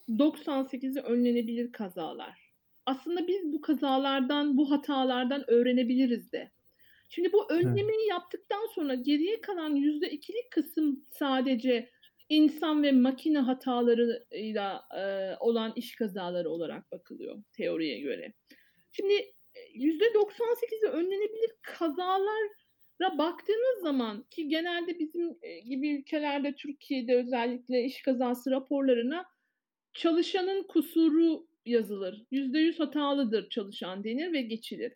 98'i 0.09 1.03
önlenebilir 1.03 1.73
kazalar. 1.73 2.53
Aslında 2.87 3.29
biz 3.29 3.53
bu 3.53 3.61
kazalardan, 3.61 4.57
bu 4.57 4.71
hatalardan 4.71 5.51
öğrenebiliriz 5.51 6.33
de. 6.33 6.51
Şimdi 7.09 7.33
bu 7.33 7.53
önlemeyi 7.53 8.01
evet. 8.01 8.11
yaptıktan 8.11 8.67
sonra 8.75 8.95
geriye 8.95 9.41
kalan 9.41 9.75
yüzde 9.75 10.11
ikilik 10.11 10.51
kısım 10.51 11.05
sadece 11.11 11.91
insan 12.33 12.83
ve 12.83 12.93
makine 12.93 13.39
hatalarıyla 13.39 14.89
e, 14.97 15.37
olan 15.41 15.73
iş 15.77 15.97
kazaları 15.97 16.51
olarak 16.51 16.93
bakılıyor 16.93 17.43
teoriye 17.53 18.01
göre. 18.01 18.33
Şimdi 18.93 19.15
%98'i 19.75 20.89
önlenebilir 20.89 21.51
kazalara 21.63 23.19
baktığınız 23.19 23.83
zaman 23.83 24.27
ki 24.31 24.49
genelde 24.49 24.99
bizim 24.99 25.39
gibi 25.65 25.99
ülkelerde 25.99 26.55
Türkiye'de 26.55 27.17
özellikle 27.17 27.85
iş 27.85 28.03
kazası 28.03 28.51
raporlarına 28.51 29.25
çalışanın 29.93 30.63
kusuru 30.63 31.47
yazılır. 31.67 32.25
%100 32.33 32.79
hatalıdır 32.79 33.49
çalışan 33.49 34.05
denir 34.05 34.33
ve 34.33 34.43
geçilir. 34.43 34.93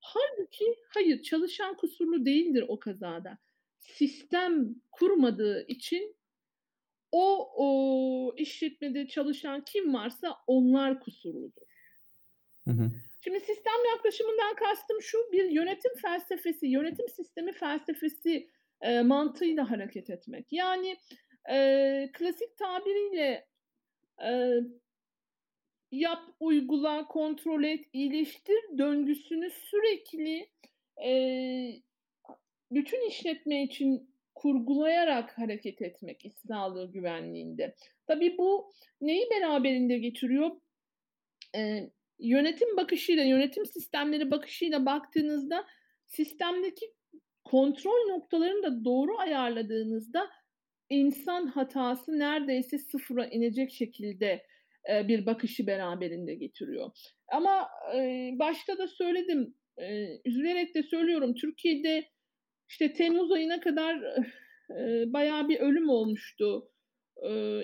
Halbuki 0.00 0.76
hayır 0.88 1.22
çalışan 1.22 1.76
kusurlu 1.76 2.26
değildir 2.26 2.64
o 2.68 2.78
kazada. 2.78 3.38
Sistem 3.78 4.74
kurmadığı 4.92 5.66
için 5.68 6.15
o, 7.12 7.52
o 7.56 8.34
işletmede 8.36 9.08
çalışan 9.08 9.64
kim 9.64 9.94
varsa 9.94 10.36
onlar 10.46 11.00
kusurludur. 11.00 11.66
Hı 12.64 12.70
hı. 12.70 12.90
Şimdi 13.24 13.40
sistem 13.40 13.84
yaklaşımından 13.94 14.54
kastım 14.54 15.02
şu 15.02 15.18
bir 15.32 15.50
yönetim 15.50 15.92
felsefesi, 16.02 16.66
yönetim 16.66 17.08
sistemi 17.08 17.52
felsefesi 17.52 18.50
e, 18.80 19.02
mantığıyla 19.02 19.70
hareket 19.70 20.10
etmek. 20.10 20.46
Yani 20.52 20.96
e, 21.50 22.10
klasik 22.12 22.56
tabiriyle 22.56 23.46
e, 24.24 24.50
yap, 25.90 26.22
uygula, 26.40 27.06
kontrol 27.08 27.64
et, 27.64 27.84
iyileştir 27.92 28.78
döngüsünü 28.78 29.50
sürekli 29.50 30.50
e, 31.04 31.10
bütün 32.70 33.08
işletme 33.08 33.62
için 33.62 34.15
kurgulayarak 34.36 35.38
hareket 35.38 35.82
etmek 35.82 36.32
sağlığı 36.48 36.92
güvenliğinde. 36.92 37.74
Tabii 38.06 38.38
bu 38.38 38.72
neyi 39.00 39.26
beraberinde 39.30 39.98
getiriyor? 39.98 40.50
E, 41.56 41.90
yönetim 42.18 42.76
bakışıyla, 42.76 43.24
yönetim 43.24 43.66
sistemleri 43.66 44.30
bakışıyla 44.30 44.86
baktığınızda 44.86 45.66
sistemdeki 46.06 46.86
kontrol 47.44 48.08
noktalarını 48.08 48.62
da 48.62 48.84
doğru 48.84 49.18
ayarladığınızda 49.18 50.30
insan 50.90 51.46
hatası 51.46 52.18
neredeyse 52.18 52.78
sıfıra 52.78 53.26
inecek 53.26 53.72
şekilde 53.72 54.46
e, 54.90 55.08
bir 55.08 55.26
bakışı 55.26 55.66
beraberinde 55.66 56.34
getiriyor. 56.34 56.90
Ama 57.32 57.68
e, 57.96 58.30
başta 58.38 58.78
da 58.78 58.88
söyledim, 58.88 59.54
e, 59.78 60.06
üzülerek 60.24 60.74
de 60.74 60.82
söylüyorum 60.82 61.34
Türkiye'de 61.34 62.04
işte 62.68 62.92
Temmuz 62.92 63.32
ayına 63.32 63.60
kadar 63.60 64.02
bayağı 65.06 65.48
bir 65.48 65.60
ölüm 65.60 65.88
olmuştu 65.88 66.70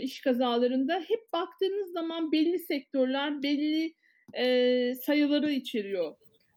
iş 0.01 0.21
kazalarında. 0.21 1.01
Hep 1.01 1.33
baktığınız 1.33 1.93
zaman 1.93 2.33
belli 2.33 2.59
sektörler 2.59 3.43
belli 3.43 3.95
sayıları 4.95 5.51
içeriyor. 5.53 6.15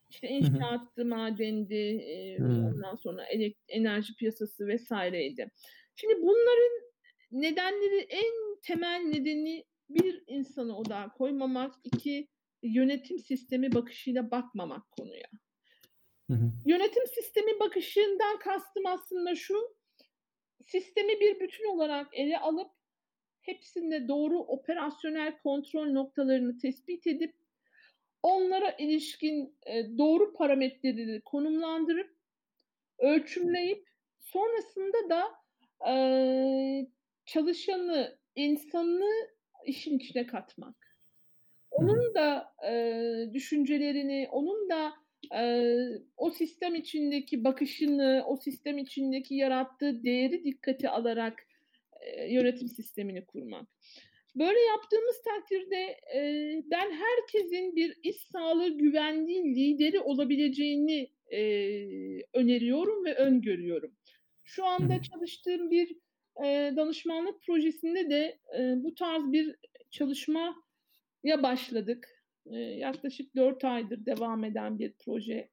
İşte 0.10 0.28
inşaattı, 0.28 1.06
madendi, 1.06 2.02
ondan 2.40 2.96
sonra 2.96 3.24
enerji 3.68 4.16
piyasası 4.16 4.68
vesaireydi. 4.68 5.52
Şimdi 5.96 6.22
bunların 6.22 6.92
nedenleri 7.32 8.06
en 8.10 8.60
temel 8.62 9.00
nedeni 9.00 9.64
bir 9.90 10.24
insanı 10.28 10.78
odağa 10.78 11.10
koymamak, 11.18 11.76
iki 11.84 12.28
yönetim 12.64 13.20
sistemi 13.20 13.74
bakışıyla 13.74 14.32
bakmamak 14.32 14.92
konuya. 14.92 15.28
Hı 16.30 16.34
hı. 16.34 16.52
Yönetim 16.66 17.08
sistemi 17.08 17.60
bakışından 17.60 18.40
kastım 18.40 18.86
aslında 18.86 19.36
şu, 19.36 19.76
sistemi 20.66 21.20
bir 21.20 21.40
bütün 21.40 21.76
olarak 21.76 22.08
ele 22.14 22.38
alıp 22.40 22.72
hepsinde 23.42 24.08
doğru 24.08 24.40
operasyonel 24.40 25.38
kontrol 25.38 25.86
noktalarını 25.86 26.58
tespit 26.58 27.08
edip 27.08 27.36
onlara 28.24 28.72
ilişkin 28.72 29.58
e, 29.66 29.98
doğru 29.98 30.34
parametreleri 30.34 31.22
konumlandırıp 31.22 32.16
ölçümleyip 33.00 33.90
sonrasında 34.20 35.10
da 35.10 35.32
e, 35.92 35.96
çalışanı, 37.26 38.18
insanı 38.36 39.30
işin 39.66 40.00
içine 40.00 40.28
katmak. 40.28 40.98
Onun 41.72 42.14
da 42.16 42.54
e, 42.68 43.34
düşüncelerini, 43.34 44.28
onun 44.32 44.70
da 44.70 44.94
o 46.18 46.32
sistem 46.32 46.76
içindeki 46.76 47.44
bakışını, 47.44 48.24
o 48.28 48.38
sistem 48.38 48.78
içindeki 48.78 49.36
yarattığı 49.36 50.04
değeri 50.04 50.44
dikkate 50.44 50.90
alarak 50.90 51.48
yönetim 52.30 52.68
sistemini 52.68 53.26
kurmak. 53.26 53.68
Böyle 54.36 54.60
yaptığımız 54.60 55.22
takdirde 55.22 56.00
ben 56.72 56.92
herkesin 56.92 57.76
bir 57.76 58.00
iş 58.04 58.16
sağlığı 58.16 58.78
güvenliği 58.78 59.56
lideri 59.56 60.00
olabileceğini 60.00 61.10
öneriyorum 62.34 63.06
ve 63.06 63.16
öngörüyorum. 63.16 63.96
Şu 64.44 64.66
anda 64.66 65.02
çalıştığım 65.02 65.72
bir 65.72 65.96
danışmanlık 66.76 67.42
projesinde 67.42 68.10
de 68.10 68.40
bu 68.76 68.96
tarz 68.96 69.32
bir 69.32 69.56
çalışmaya 69.92 71.44
başladık. 71.44 72.15
E, 72.52 72.58
yaklaşık 72.58 73.36
4 73.36 73.64
aydır 73.64 74.06
devam 74.06 74.44
eden 74.44 74.80
bir 74.80 74.94
proje. 75.06 75.50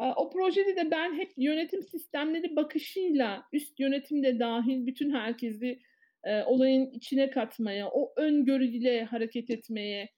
E, 0.00 0.04
o 0.16 0.30
projede 0.30 0.76
de 0.76 0.90
ben 0.90 1.14
hep 1.18 1.32
yönetim 1.36 1.82
sistemleri 1.82 2.56
bakışıyla 2.56 3.44
üst 3.52 3.80
yönetimde 3.80 4.38
dahil 4.38 4.86
bütün 4.86 5.10
herkesi 5.10 5.80
e, 6.24 6.42
olayın 6.42 6.90
içine 6.90 7.30
katmaya, 7.30 7.90
o 7.90 8.12
öngörüyle 8.16 9.04
hareket 9.04 9.50
etmeye 9.50 10.08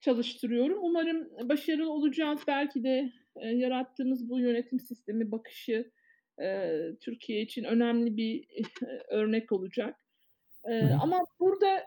çalıştırıyorum. 0.00 0.78
Umarım 0.82 1.48
başarılı 1.48 1.92
olacağız. 1.92 2.40
Belki 2.46 2.84
de 2.84 3.12
e, 3.36 3.48
yarattığımız 3.48 4.28
bu 4.28 4.40
yönetim 4.40 4.80
sistemi 4.80 5.32
bakışı 5.32 5.90
e, 6.42 6.78
Türkiye 7.00 7.42
için 7.42 7.64
önemli 7.64 8.16
bir 8.16 8.46
örnek 9.08 9.52
olacak. 9.52 9.96
E, 10.64 10.82
ama 11.02 11.26
burada 11.40 11.82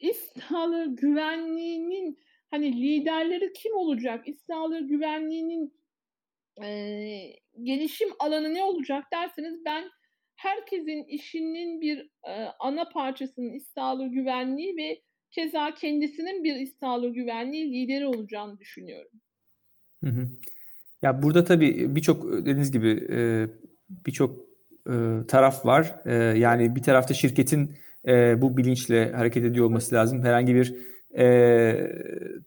iş 0.00 0.16
sağlığı 0.16 0.96
güvenliğinin 0.96 2.18
hani 2.50 2.82
liderleri 2.82 3.52
kim 3.52 3.76
olacak? 3.76 4.24
Sağlığı 4.46 4.88
güvenliğinin 4.88 5.74
e, 6.64 6.68
gelişim 7.62 8.08
alanı 8.18 8.54
ne 8.54 8.62
olacak 8.62 9.04
derseniz 9.12 9.64
ben 9.64 9.84
herkesin 10.36 11.04
işinin 11.04 11.80
bir 11.80 12.10
e, 12.28 12.32
ana 12.58 12.88
parçasının 12.88 13.58
sağlığı 13.58 14.08
güvenliği 14.08 14.76
ve 14.76 15.02
keza 15.30 15.74
kendisinin 15.74 16.44
bir 16.44 16.66
sağlığı 16.66 17.12
güvenliği 17.12 17.72
lideri 17.72 18.06
olacağını 18.06 18.58
düşünüyorum. 18.58 19.12
Hı 20.04 20.10
hı. 20.10 20.28
Ya 21.02 21.22
burada 21.22 21.44
tabii 21.44 21.96
birçok 21.96 22.32
dediğiniz 22.32 22.72
gibi 22.72 23.06
e, 23.10 23.46
birçok 24.06 24.36
e, 24.86 24.94
taraf 25.28 25.66
var. 25.66 25.94
E, 26.04 26.14
yani 26.38 26.76
bir 26.76 26.82
tarafta 26.82 27.14
şirketin 27.14 27.76
e, 28.06 28.42
bu 28.42 28.56
bilinçle 28.56 29.12
hareket 29.12 29.44
ediyor 29.44 29.66
olması 29.66 29.94
lazım. 29.94 30.22
Herhangi 30.22 30.54
bir 30.54 30.74
e, 31.18 31.76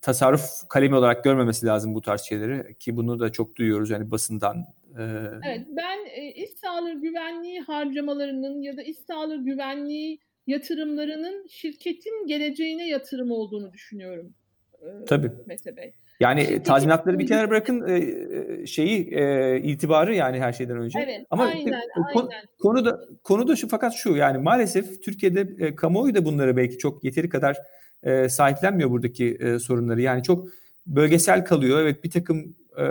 tasarruf 0.02 0.68
kalemi 0.70 0.96
olarak 0.96 1.24
görmemesi 1.24 1.66
lazım 1.66 1.96
bu 1.96 2.02
tarz 2.02 2.22
şeyleri 2.22 2.74
ki 2.74 2.98
bunu 2.98 3.20
da 3.20 3.32
çok 3.32 3.56
duyuyoruz 3.56 3.90
yani 3.90 4.12
basından. 4.12 4.58
E... 4.98 5.04
Evet 5.48 5.68
ben 5.78 5.98
e, 6.16 6.32
iş 6.32 6.50
sağlığı 6.50 7.02
güvenliği 7.02 7.62
harcamalarının 7.62 8.62
ya 8.62 8.78
da 8.78 8.82
iş 8.82 8.98
sağlığı 8.98 9.46
güvenliği 9.46 10.20
yatırımlarının 10.48 11.48
şirketin 11.48 12.28
geleceğine 12.28 12.88
yatırım 12.88 13.32
olduğunu 13.32 13.74
düşünüyorum. 13.74 14.34
E, 14.82 15.06
Tabii. 15.06 15.32
Mete 15.46 15.78
Bey. 15.78 15.94
Yani 16.20 16.42
Şirket 16.42 16.66
tazminatları 16.66 17.20
bir 17.20 17.28
kenara 17.28 17.50
bırakın 17.50 17.88
e, 17.88 17.96
e, 17.98 18.66
şeyi 18.68 19.14
e, 19.14 19.58
itibarı 19.64 20.16
yani 20.16 20.40
her 20.40 20.54
şeyden 20.54 20.78
önce. 20.78 21.00
Evet, 21.00 21.26
Ama 21.30 21.44
aynen, 21.44 21.82
konu, 22.14 22.30
aynen. 22.30 22.46
konu 22.60 22.86
da 22.86 23.00
konu 23.24 23.48
da 23.48 23.56
şu 23.56 23.68
fakat 23.68 23.94
şu 23.94 24.16
yani 24.16 24.38
maalesef 24.38 25.04
Türkiye'de 25.04 25.66
e, 25.66 25.76
kamuoyu 25.76 26.16
da 26.16 26.26
bunları 26.26 26.58
belki 26.58 26.78
çok 26.78 27.04
yeteri 27.04 27.30
kadar 27.30 27.58
e, 28.04 28.30
sahiplenmiyor 28.30 28.90
buradaki 28.90 29.38
e, 29.40 29.60
sorunları. 29.60 30.02
Yani 30.02 30.24
çok 30.24 30.48
bölgesel 30.86 31.46
kalıyor. 31.46 31.82
Evet 31.82 32.04
bir 32.04 32.10
takım 32.10 32.56
e, 32.78 32.86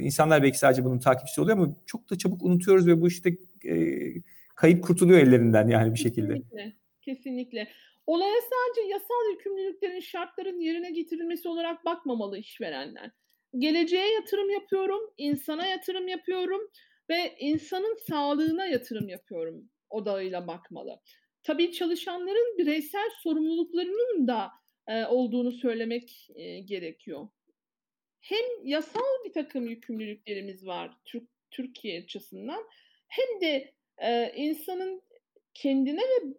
insanlar 0.00 0.42
belki 0.42 0.58
sadece 0.58 0.84
bunun 0.84 0.98
takipçisi 0.98 1.40
oluyor 1.40 1.58
ama 1.58 1.76
çok 1.86 2.10
da 2.10 2.18
çabuk 2.18 2.42
unutuyoruz 2.42 2.86
ve 2.86 3.00
bu 3.00 3.08
işte 3.08 3.36
e, 3.64 3.74
kayıp 4.54 4.84
kurtuluyor 4.84 5.20
ellerinden 5.20 5.68
yani 5.68 5.92
bir 5.92 5.98
şekilde. 5.98 6.34
Kesinlikle. 6.34 6.72
Kesinlikle. 7.02 7.68
Olaya 8.06 8.40
sadece 8.40 8.92
yasal 8.92 9.30
yükümlülüklerin 9.32 10.00
şartların 10.00 10.60
yerine 10.60 10.90
getirilmesi 10.90 11.48
olarak 11.48 11.84
bakmamalı 11.84 12.38
işverenler. 12.38 13.10
Geleceğe 13.58 14.14
yatırım 14.14 14.50
yapıyorum, 14.50 15.00
insana 15.18 15.66
yatırım 15.66 16.08
yapıyorum 16.08 16.60
ve 17.10 17.34
insanın 17.38 17.96
sağlığına 18.08 18.66
yatırım 18.66 19.08
yapıyorum 19.08 19.70
odağıyla 19.90 20.46
bakmalı. 20.46 21.00
Tabii 21.42 21.72
çalışanların 21.72 22.58
bireysel 22.58 23.10
sorumluluklarının 23.22 24.26
da 24.26 24.50
e, 24.88 25.04
olduğunu 25.04 25.52
söylemek 25.52 26.28
e, 26.34 26.60
gerekiyor. 26.60 27.28
Hem 28.20 28.44
yasal 28.64 29.24
bir 29.24 29.32
takım 29.32 29.68
yükümlülüklerimiz 29.68 30.66
var 30.66 30.96
Türk, 31.04 31.28
Türkiye 31.50 32.02
açısından 32.02 32.64
hem 33.08 33.40
de 33.40 33.74
e, 33.98 34.32
insanın 34.36 35.02
kendine 35.54 36.00
ve 36.00 36.34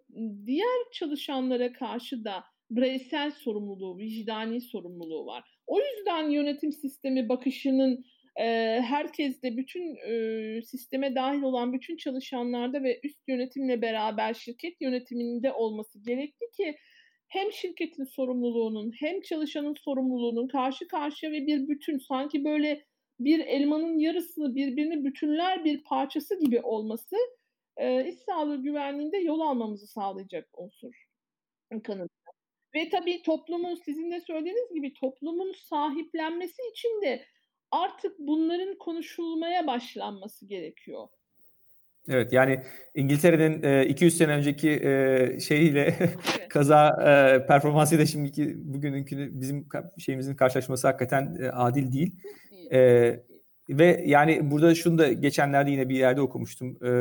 diğer 0.46 0.92
çalışanlara 0.92 1.74
karşı 1.74 2.24
da 2.24 2.44
bireysel 2.70 3.32
sorumluluğu, 3.32 3.98
vicdani 3.98 4.62
sorumluluğu 4.62 5.26
var. 5.26 5.44
O 5.68 5.80
yüzden 5.80 6.30
yönetim 6.30 6.72
sistemi 6.72 7.30
bakışının 7.30 8.06
e, 8.42 8.82
herkes 8.82 9.42
de 9.42 9.58
bütün 9.58 9.96
e, 9.96 10.62
sisteme 10.62 11.16
dahil 11.16 11.42
olan 11.42 11.74
bütün 11.74 11.98
çalışanlarda 11.98 12.84
ve 12.84 13.00
üst 13.04 13.28
yönetimle 13.28 13.82
beraber 13.82 14.34
şirket 14.34 14.82
yönetiminde 14.82 15.52
olması 15.52 16.04
gerekli 16.04 16.52
ki 16.58 16.78
hem 17.28 17.52
şirketin 17.52 18.04
sorumluluğunun 18.04 18.92
hem 19.00 19.22
çalışanın 19.22 19.74
sorumluluğunun 19.74 20.48
karşı 20.48 20.88
karşıya 20.88 21.32
ve 21.32 21.48
bir 21.48 21.68
bütün 21.68 21.98
sanki 21.98 22.46
böyle 22.46 22.86
bir 23.20 23.40
elmanın 23.40 23.98
yarısını 24.00 24.56
birbirini 24.56 25.06
bütünler 25.06 25.66
bir 25.66 25.84
parçası 25.84 26.40
gibi 26.40 26.62
olması 26.62 27.16
e, 27.78 28.08
iş 28.08 28.16
sağlığı 28.16 28.64
güvenliğinde 28.64 29.18
yol 29.18 29.40
almamızı 29.40 29.88
sağlayacak 29.88 30.50
unsur 30.54 30.94
kanıtı. 31.84 32.14
Ve 32.76 32.90
tabii 32.90 33.22
toplumun 33.22 33.76
sizin 33.76 34.12
de 34.12 34.22
söylediğiniz 34.22 34.74
gibi 34.74 34.94
toplumun 34.94 35.54
sahiplenmesi 35.70 36.62
için 36.72 37.02
de 37.02 37.26
artık 37.72 38.20
bunların 38.20 38.78
konuşulmaya 38.78 39.68
başlanması 39.68 40.46
gerekiyor. 40.46 41.08
Evet 42.10 42.34
yani 42.34 42.64
İngiltere'nin 42.96 43.64
e, 43.64 43.86
200 43.86 44.18
sene 44.18 44.32
önceki 44.32 44.70
e, 44.70 45.40
şeyiyle 45.40 45.82
evet. 46.00 46.18
kaza 46.50 46.88
e, 46.90 47.46
performansıyla 47.48 48.06
şimdiki 48.06 48.74
bugününkü 48.74 49.30
bizim 49.42 49.68
şeyimizin 49.98 50.36
karşılaşması 50.36 50.88
hakikaten 50.88 51.38
e, 51.42 51.50
adil 51.50 51.92
değil. 51.92 52.16
E, 52.72 52.80
ve 53.70 54.04
yani 54.06 54.52
burada 54.52 54.76
şunu 54.76 54.98
da 54.98 55.12
geçenlerde 55.12 55.72
yine 55.72 55.90
bir 55.90 55.96
yerde 55.96 56.22
okumuştum. 56.22 56.86
E, 56.86 56.92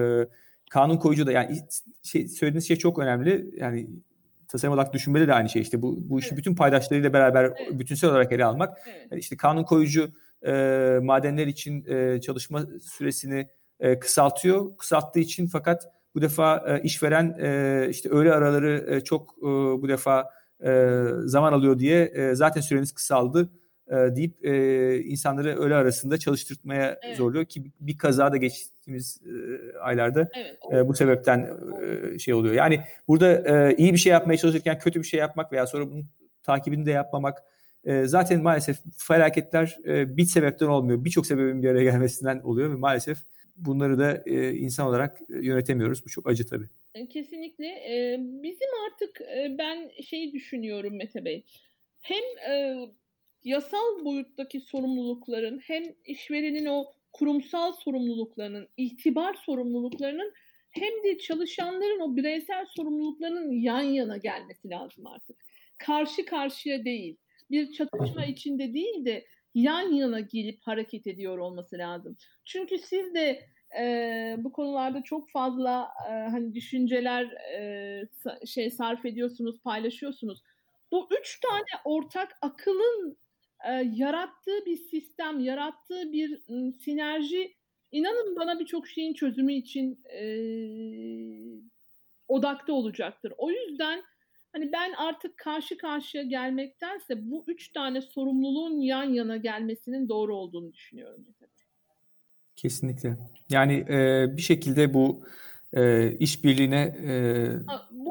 kanun 0.71 0.97
koyucu 0.97 1.27
da 1.27 1.33
yani 1.33 1.59
şey, 2.03 2.29
söylediğiniz 2.29 2.69
şey 2.69 2.77
çok 2.77 2.99
önemli. 2.99 3.51
Yani 3.57 3.87
tasarım 4.49 4.75
olarak 4.75 4.93
düşünmede 4.93 5.29
de 5.29 5.35
aynı 5.35 5.49
şey 5.49 5.63
işte 5.63 5.83
bu 5.83 5.99
bu 6.11 6.19
işi 6.19 6.29
evet. 6.29 6.39
bütün 6.39 6.55
paydaşlarıyla 6.55 7.13
beraber 7.13 7.45
evet. 7.45 7.79
bütünsel 7.79 8.11
olarak 8.11 8.33
ele 8.33 8.45
almak. 8.45 8.79
Evet. 8.87 9.07
Yani 9.11 9.21
işte 9.21 9.37
kanun 9.37 9.65
koyucu 9.65 10.11
e, 10.47 10.99
madenler 11.03 11.47
için 11.47 11.85
e, 11.89 12.21
çalışma 12.21 12.67
süresini 12.83 13.49
e, 13.81 13.99
kısaltıyor. 13.99 14.77
Kısalttığı 14.77 15.21
için 15.21 15.47
fakat 15.47 15.93
bu 16.15 16.23
defa 16.23 16.65
e, 16.69 16.83
işveren 16.83 17.37
e, 17.41 17.87
işte 17.91 18.09
öğle 18.09 18.33
araları 18.33 18.87
e, 18.89 19.01
çok 19.01 19.35
e, 19.39 19.47
bu 19.83 19.89
defa 19.89 20.31
e, 20.65 20.99
zaman 21.25 21.53
alıyor 21.53 21.79
diye 21.79 22.05
e, 22.05 22.35
zaten 22.35 22.61
süreniz 22.61 22.93
kısaldı 22.93 23.51
e, 23.89 23.95
deyip 23.95 24.45
e, 24.45 25.03
insanları 25.03 25.59
öğle 25.59 25.75
arasında 25.75 26.19
çalıştırmaya 26.19 26.99
evet. 27.03 27.17
zorluyor 27.17 27.45
ki 27.45 27.65
bir 27.81 27.99
kaza 27.99 28.33
da 28.33 28.37
geçtiğimiz 28.37 29.21
e, 29.27 29.79
aylarda 29.79 30.29
evet, 30.35 30.59
e, 30.73 30.89
bu 30.89 30.95
sebepten 30.95 31.57
e, 31.83 32.19
şey 32.19 32.35
oluyor. 32.35 32.55
Yani 32.55 32.81
burada 33.09 33.33
e, 33.33 33.77
iyi 33.77 33.93
bir 33.93 33.99
şey 33.99 34.13
yapmaya 34.13 34.37
çalışırken 34.37 34.79
kötü 34.79 35.01
bir 35.03 35.07
şey 35.07 35.21
yapmak 35.21 35.53
veya 35.53 35.67
sonra 35.67 35.91
bunun 35.91 36.07
takibini 36.43 36.87
de 36.87 36.91
yapmamak 36.91 37.43
e, 37.85 38.05
zaten 38.05 38.43
maalesef 38.43 38.79
felaketler 38.97 39.79
e, 39.85 40.17
bir 40.17 40.25
sebepten 40.25 40.67
olmuyor. 40.67 41.05
Birçok 41.05 41.27
sebebin 41.27 41.63
bir 41.63 41.69
araya 41.69 41.85
gelmesinden 41.85 42.41
oluyor 42.41 42.71
ve 42.71 42.75
maalesef 42.75 43.19
bunları 43.57 43.99
da 43.99 44.23
e, 44.27 44.55
insan 44.55 44.87
olarak 44.87 45.21
e, 45.21 45.47
yönetemiyoruz. 45.47 46.05
Bu 46.05 46.09
çok 46.09 46.29
acı 46.29 46.47
tabii. 46.47 46.67
Kesinlikle. 47.09 47.67
Bizim 48.19 48.69
artık 48.87 49.21
ben 49.59 49.91
şey 50.03 50.33
düşünüyorum 50.33 50.97
Mete 50.97 51.25
Bey. 51.25 51.45
Hem 52.01 52.23
yasal 53.45 54.05
boyuttaki 54.05 54.61
sorumlulukların 54.61 55.59
hem 55.59 55.83
işverenin 56.05 56.67
o 56.67 56.85
kurumsal 57.13 57.73
sorumluluklarının, 57.73 58.69
itibar 58.77 59.35
sorumluluklarının 59.35 60.33
hem 60.71 61.05
de 61.05 61.19
çalışanların 61.19 62.01
o 62.01 62.17
bireysel 62.17 62.67
sorumluluklarının 62.67 63.53
yan 63.53 63.83
yana 63.83 64.17
gelmesi 64.17 64.71
lazım 64.71 65.07
artık. 65.07 65.37
Karşı 65.79 66.25
karşıya 66.25 66.85
değil, 66.85 67.17
bir 67.51 67.73
çatışma 67.73 68.25
içinde 68.25 68.75
değil 68.75 69.05
de 69.05 69.27
yan 69.55 69.93
yana 69.93 70.21
gelip 70.21 70.59
hareket 70.63 71.07
ediyor 71.07 71.39
olması 71.39 71.79
lazım. 71.79 72.17
Çünkü 72.45 72.79
siz 72.79 73.15
de 73.15 73.49
e, 73.79 74.37
bu 74.39 74.53
konularda 74.53 75.03
çok 75.03 75.31
fazla 75.31 75.89
e, 76.09 76.13
hani 76.13 76.55
düşünceler 76.55 77.25
e, 77.59 78.03
şey 78.47 78.71
sarf 78.71 79.07
ediyorsunuz, 79.07 79.61
paylaşıyorsunuz. 79.65 80.43
Bu 80.93 81.09
üç 81.21 81.41
tane 81.41 81.83
ortak 81.85 82.33
akılın 82.43 83.19
e, 83.69 83.73
yarattığı 83.95 84.67
bir 84.67 84.77
sistem, 84.77 85.41
yarattığı 85.41 86.13
bir 86.13 86.43
m, 86.49 86.73
sinerji 86.73 87.55
inanın 87.93 88.37
bana 88.37 88.61
birçok 88.61 88.89
şeyin 88.89 89.15
çözümü 89.15 89.53
için 89.53 90.05
e, 90.05 90.25
odakta 92.29 92.73
olacaktır. 92.73 93.33
O 93.39 93.51
yüzden 93.51 94.03
Hani 94.53 94.73
ben 94.73 94.93
artık 94.93 95.37
karşı 95.37 95.77
karşıya 95.77 96.23
gelmektense 96.23 97.31
bu 97.31 97.45
üç 97.47 97.73
tane 97.73 98.01
sorumluluğun 98.01 98.81
yan 98.81 99.05
yana 99.05 99.37
gelmesinin 99.37 100.09
doğru 100.09 100.37
olduğunu 100.37 100.73
düşünüyorum. 100.73 101.27
Kesinlikle. 102.57 103.17
Yani 103.51 103.85
e, 103.89 104.27
bir 104.37 104.43
şekilde 104.43 104.95
bu 104.95 105.25
e, 105.73 106.13
işbirliğine 106.19 106.81
e, 106.81 107.13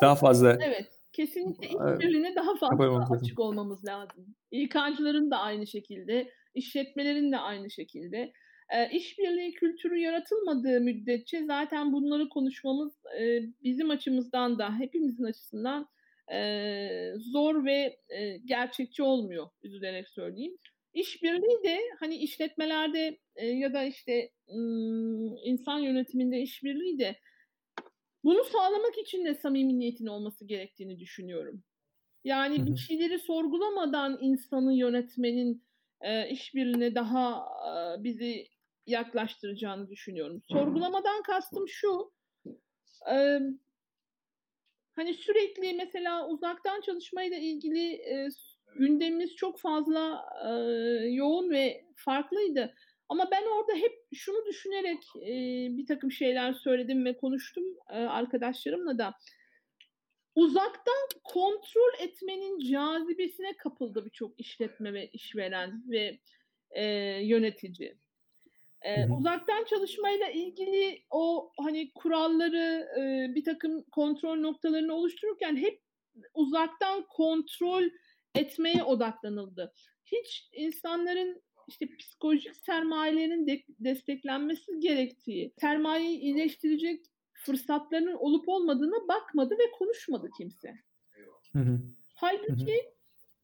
daha 0.02 0.16
fazla 0.16 0.58
Evet. 0.62 1.00
Kesinlikle 1.14 1.68
işbirliğine 1.68 2.36
daha 2.36 2.56
fazla 2.56 3.16
açık 3.16 3.40
olmamız 3.40 3.86
lazım. 3.86 4.36
İK'cıların 4.52 5.32
da 5.32 5.38
aynı 5.38 5.68
şekilde, 5.68 6.32
işletmelerin 6.56 7.32
de 7.32 7.38
aynı 7.38 7.72
şekilde. 7.72 8.34
E, 8.70 8.90
işbirliği 8.90 9.54
kültürü 9.54 9.98
yaratılmadığı 10.00 10.82
müddetçe 10.82 11.46
zaten 11.46 11.94
bunları 11.94 12.30
konuşmamız 12.30 12.94
e, 13.20 13.42
bizim 13.64 13.90
açımızdan 13.90 14.60
da 14.60 14.80
hepimizin 14.80 15.24
açısından 15.24 15.88
e, 16.34 17.14
zor 17.18 17.66
ve 17.66 18.00
e, 18.10 18.38
gerçekçi 18.38 19.04
olmuyor 19.04 19.48
üzülerek 19.62 20.10
söyleyeyim. 20.10 20.58
İşbirliği 20.94 21.64
de 21.64 21.80
hani 22.00 22.16
işletmelerde 22.16 23.20
e, 23.36 23.48
ya 23.48 23.74
da 23.74 23.84
işte 23.84 24.32
ım, 24.50 25.38
insan 25.44 25.80
yönetiminde 25.80 26.42
işbirliği 26.42 27.00
de 27.00 27.20
bunu 28.24 28.44
sağlamak 28.44 28.98
için 28.98 29.26
de 29.26 29.36
samimi 29.36 29.80
niyetin 29.80 30.08
olması 30.08 30.46
gerektiğini 30.46 31.00
düşünüyorum. 31.00 31.64
Yani 32.24 32.66
bir 32.66 32.76
şeyleri 32.76 33.20
sorgulamadan 33.20 34.18
insanı 34.22 34.74
yönetmenin 34.74 35.64
e, 36.02 36.30
işbirliğine 36.30 36.96
daha 36.96 37.46
e, 37.68 38.04
bizi 38.04 38.48
yaklaştıracağını 38.86 39.90
düşünüyorum. 39.90 40.42
Sorgulamadan 40.52 41.22
kastım 41.22 41.68
şu, 41.68 42.12
e, 43.12 43.40
hani 44.96 45.14
sürekli 45.14 45.74
mesela 45.74 46.28
uzaktan 46.28 46.82
çalışmayla 46.82 47.38
ilgili 47.38 47.94
e, 47.94 48.28
gündemimiz 48.76 49.36
çok 49.36 49.60
fazla 49.60 50.26
e, 50.46 50.50
yoğun 51.10 51.50
ve 51.50 51.86
farklıydı. 51.96 52.76
Ama 53.10 53.32
ben 53.32 53.44
orada 53.44 53.74
hep 53.74 53.94
şunu 54.14 54.46
düşünerek 54.46 55.04
e, 55.16 55.32
bir 55.78 55.86
takım 55.86 56.12
şeyler 56.12 56.54
söyledim 56.54 57.06
ve 57.06 57.18
konuştum 57.18 57.64
e, 57.90 57.96
arkadaşlarımla 57.96 58.98
da. 58.98 59.14
Uzaktan 60.36 61.08
kontrol 61.24 61.94
etmenin 62.00 62.60
cazibesine 62.72 63.58
kapıldı 63.58 64.06
birçok 64.06 64.40
işletme 64.40 64.94
ve 64.94 65.08
işveren 65.08 65.84
ve 65.88 66.20
e, 66.72 66.84
yönetici. 67.24 67.98
E, 68.82 69.06
uzaktan 69.06 69.64
çalışmayla 69.64 70.30
ilgili 70.30 71.04
o 71.10 71.52
hani 71.60 71.92
kuralları 71.94 72.88
e, 73.00 73.36
bir 73.36 73.44
takım 73.44 73.84
kontrol 73.84 74.36
noktalarını 74.36 74.94
oluştururken 74.94 75.58
hep 75.58 75.82
uzaktan 76.34 77.06
kontrol 77.10 77.84
etmeye 78.36 78.84
odaklanıldı. 78.84 79.74
Hiç 80.06 80.50
insanların 80.54 81.42
işte 81.68 81.88
psikolojik 82.00 82.56
sermayelerin 82.56 83.48
de 83.48 83.64
desteklenmesi 83.80 84.80
gerektiği, 84.80 85.54
sermayeyi 85.62 86.20
iyileştirecek 86.20 87.06
fırsatlarının 87.34 88.16
olup 88.16 88.50
olmadığına 88.50 89.08
bakmadı 89.08 89.54
ve 89.60 89.72
konuşmadı 89.72 90.30
kimse. 90.38 90.74
Hı 91.54 91.60
hı. 91.60 91.80
Halbuki 92.16 92.74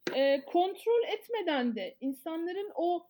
hı 0.10 0.16
hı. 0.16 0.18
E, 0.18 0.46
kontrol 0.46 1.04
etmeden 1.14 1.76
de 1.76 1.98
insanların 2.02 2.72
o 2.76 3.10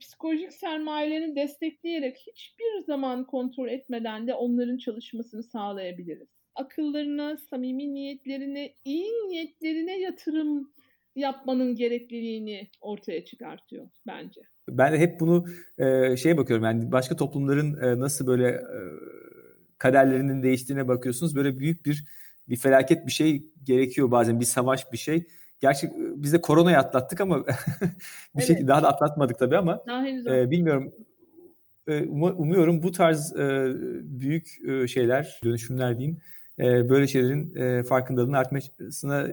psikolojik 0.00 0.52
sermayelerini 0.52 1.36
destekleyerek 1.36 2.16
hiçbir 2.16 2.84
zaman 2.86 3.26
kontrol 3.26 3.68
etmeden 3.68 4.26
de 4.26 4.34
onların 4.34 4.76
çalışmasını 4.76 5.42
sağlayabiliriz. 5.42 6.28
Akıllarına, 6.54 7.36
samimi 7.36 7.94
niyetlerine, 7.94 8.74
iyi 8.84 9.10
niyetlerine 9.28 10.00
yatırım 10.00 10.72
yapmanın 11.16 11.74
gerekliliğini 11.74 12.70
ortaya 12.80 13.24
çıkartıyor 13.24 13.88
bence. 14.06 14.40
Ben 14.68 14.92
de 14.92 14.98
hep 14.98 15.20
bunu 15.20 15.44
e, 15.78 16.16
şeye 16.16 16.36
bakıyorum 16.36 16.64
yani 16.64 16.92
başka 16.92 17.16
toplumların 17.16 17.82
e, 17.82 18.00
nasıl 18.00 18.26
böyle 18.26 18.48
e, 18.48 18.78
kaderlerinin 19.78 20.42
değiştiğine 20.42 20.88
bakıyorsunuz. 20.88 21.36
Böyle 21.36 21.58
büyük 21.58 21.86
bir 21.86 22.04
bir 22.48 22.56
felaket 22.56 23.06
bir 23.06 23.12
şey 23.12 23.42
gerekiyor 23.64 24.10
bazen 24.10 24.40
bir 24.40 24.44
savaş 24.44 24.92
bir 24.92 24.98
şey 24.98 25.26
Gerçi 25.64 25.90
biz 25.96 26.32
de 26.32 26.40
koronayı 26.40 26.78
atlattık 26.78 27.20
ama 27.20 27.46
bir 27.46 27.52
evet. 28.36 28.46
şekilde 28.46 28.68
daha 28.68 28.82
da 28.82 28.88
atlatmadık 28.88 29.38
tabii 29.38 29.56
ama 29.56 29.82
e, 30.26 30.50
bilmiyorum 30.50 30.92
umuyorum 32.36 32.82
bu 32.82 32.92
tarz 32.92 33.34
büyük 34.04 34.46
şeyler, 34.88 35.40
dönüşümler 35.44 35.98
diyeyim, 35.98 36.18
böyle 36.58 37.06
şeylerin 37.06 37.82
farkındalığının 37.82 38.32
artmasına 38.32 39.26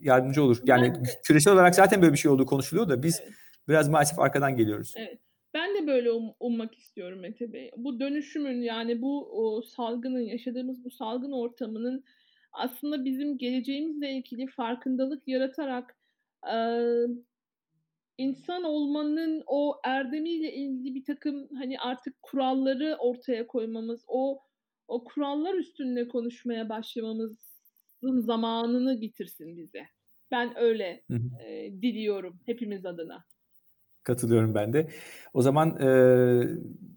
yardımcı 0.00 0.42
olur. 0.42 0.58
Yani 0.64 0.92
ben, 0.94 1.04
küresel 1.24 1.52
olarak 1.52 1.74
zaten 1.74 2.02
böyle 2.02 2.12
bir 2.12 2.18
şey 2.18 2.30
olduğu 2.30 2.46
konuşuluyor 2.46 2.88
da 2.88 3.02
biz 3.02 3.20
evet. 3.22 3.32
biraz 3.68 3.88
maalesef 3.88 4.18
arkadan 4.18 4.56
geliyoruz. 4.56 4.94
Evet. 4.96 5.18
Ben 5.54 5.74
de 5.74 5.86
böyle 5.86 6.10
um, 6.10 6.34
ummak 6.40 6.74
istiyorum 6.74 7.20
Mete 7.20 7.52
Bey. 7.52 7.70
Bu 7.76 8.00
dönüşümün 8.00 8.62
yani 8.62 9.02
bu 9.02 9.28
o, 9.32 9.62
salgının, 9.62 10.20
yaşadığımız 10.20 10.84
bu 10.84 10.90
salgın 10.90 11.32
ortamının 11.32 12.04
aslında 12.54 13.04
bizim 13.04 13.38
geleceğimizle 13.38 14.10
ilgili 14.10 14.46
farkındalık 14.46 15.28
yaratarak 15.28 15.96
e, 16.52 16.56
insan 18.18 18.64
olmanın 18.64 19.42
o 19.46 19.80
erdemiyle 19.84 20.54
ilgili 20.54 20.94
bir 20.94 21.04
takım 21.04 21.48
hani 21.54 21.80
artık 21.80 22.22
kuralları 22.22 22.96
ortaya 22.98 23.46
koymamız, 23.46 24.04
o 24.06 24.40
o 24.88 25.04
kurallar 25.04 25.54
üstünde 25.54 26.08
konuşmaya 26.08 26.68
başlamamızın 26.68 28.20
zamanını 28.20 29.00
getirsin 29.00 29.56
bize. 29.56 29.82
Ben 30.30 30.58
öyle 30.58 31.04
e, 31.44 31.72
diliyorum 31.82 32.40
hepimiz 32.46 32.86
adına. 32.86 33.24
Katılıyorum 34.02 34.54
ben 34.54 34.72
de. 34.72 34.88
O 35.34 35.42
zaman 35.42 35.80
e, 35.80 35.88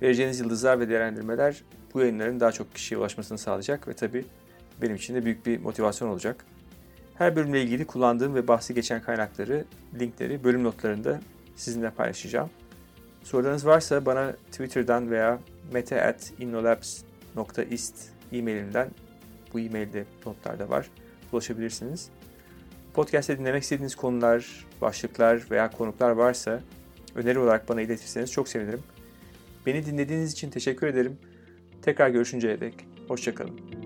vereceğiniz 0.02 0.40
yıldızlar 0.40 0.80
ve 0.80 0.88
değerlendirmeler 0.88 1.62
bu 1.94 2.00
yayınların 2.00 2.40
daha 2.40 2.52
çok 2.52 2.74
kişiye 2.74 2.98
ulaşmasını 2.98 3.38
sağlayacak 3.38 3.88
ve 3.88 3.92
tabii 3.92 4.24
benim 4.82 4.96
için 4.96 5.14
de 5.14 5.24
büyük 5.24 5.46
bir 5.46 5.60
motivasyon 5.60 6.08
olacak. 6.08 6.44
Her 7.14 7.36
bölümle 7.36 7.62
ilgili 7.62 7.84
kullandığım 7.84 8.34
ve 8.34 8.48
bahsi 8.48 8.74
geçen 8.74 9.02
kaynakları, 9.02 9.64
linkleri 10.00 10.44
bölüm 10.44 10.64
notlarında 10.64 11.20
sizinle 11.56 11.90
paylaşacağım. 11.90 12.50
Sorularınız 13.22 13.66
varsa 13.66 14.06
bana 14.06 14.32
Twitter'dan 14.32 15.10
veya 15.10 15.38
mete.innolabs.ist 15.72 17.94
e-mailimden 18.32 18.88
bu 19.52 19.60
e-mailde 19.60 20.04
notlarda 20.26 20.68
var 20.68 20.90
ulaşabilirsiniz. 21.34 22.08
Podcast'te 22.94 23.38
dinlemek 23.38 23.62
istediğiniz 23.62 23.94
konular, 23.94 24.66
başlıklar 24.80 25.42
veya 25.50 25.70
konuklar 25.70 26.10
varsa 26.10 26.60
öneri 27.14 27.38
olarak 27.38 27.68
bana 27.68 27.82
iletirseniz 27.82 28.32
çok 28.32 28.48
sevinirim. 28.48 28.82
Beni 29.66 29.86
dinlediğiniz 29.86 30.32
için 30.32 30.50
teşekkür 30.50 30.86
ederim. 30.86 31.18
Tekrar 31.82 32.08
görüşünceye 32.08 32.60
dek 32.60 32.74
hoşçakalın. 33.08 33.83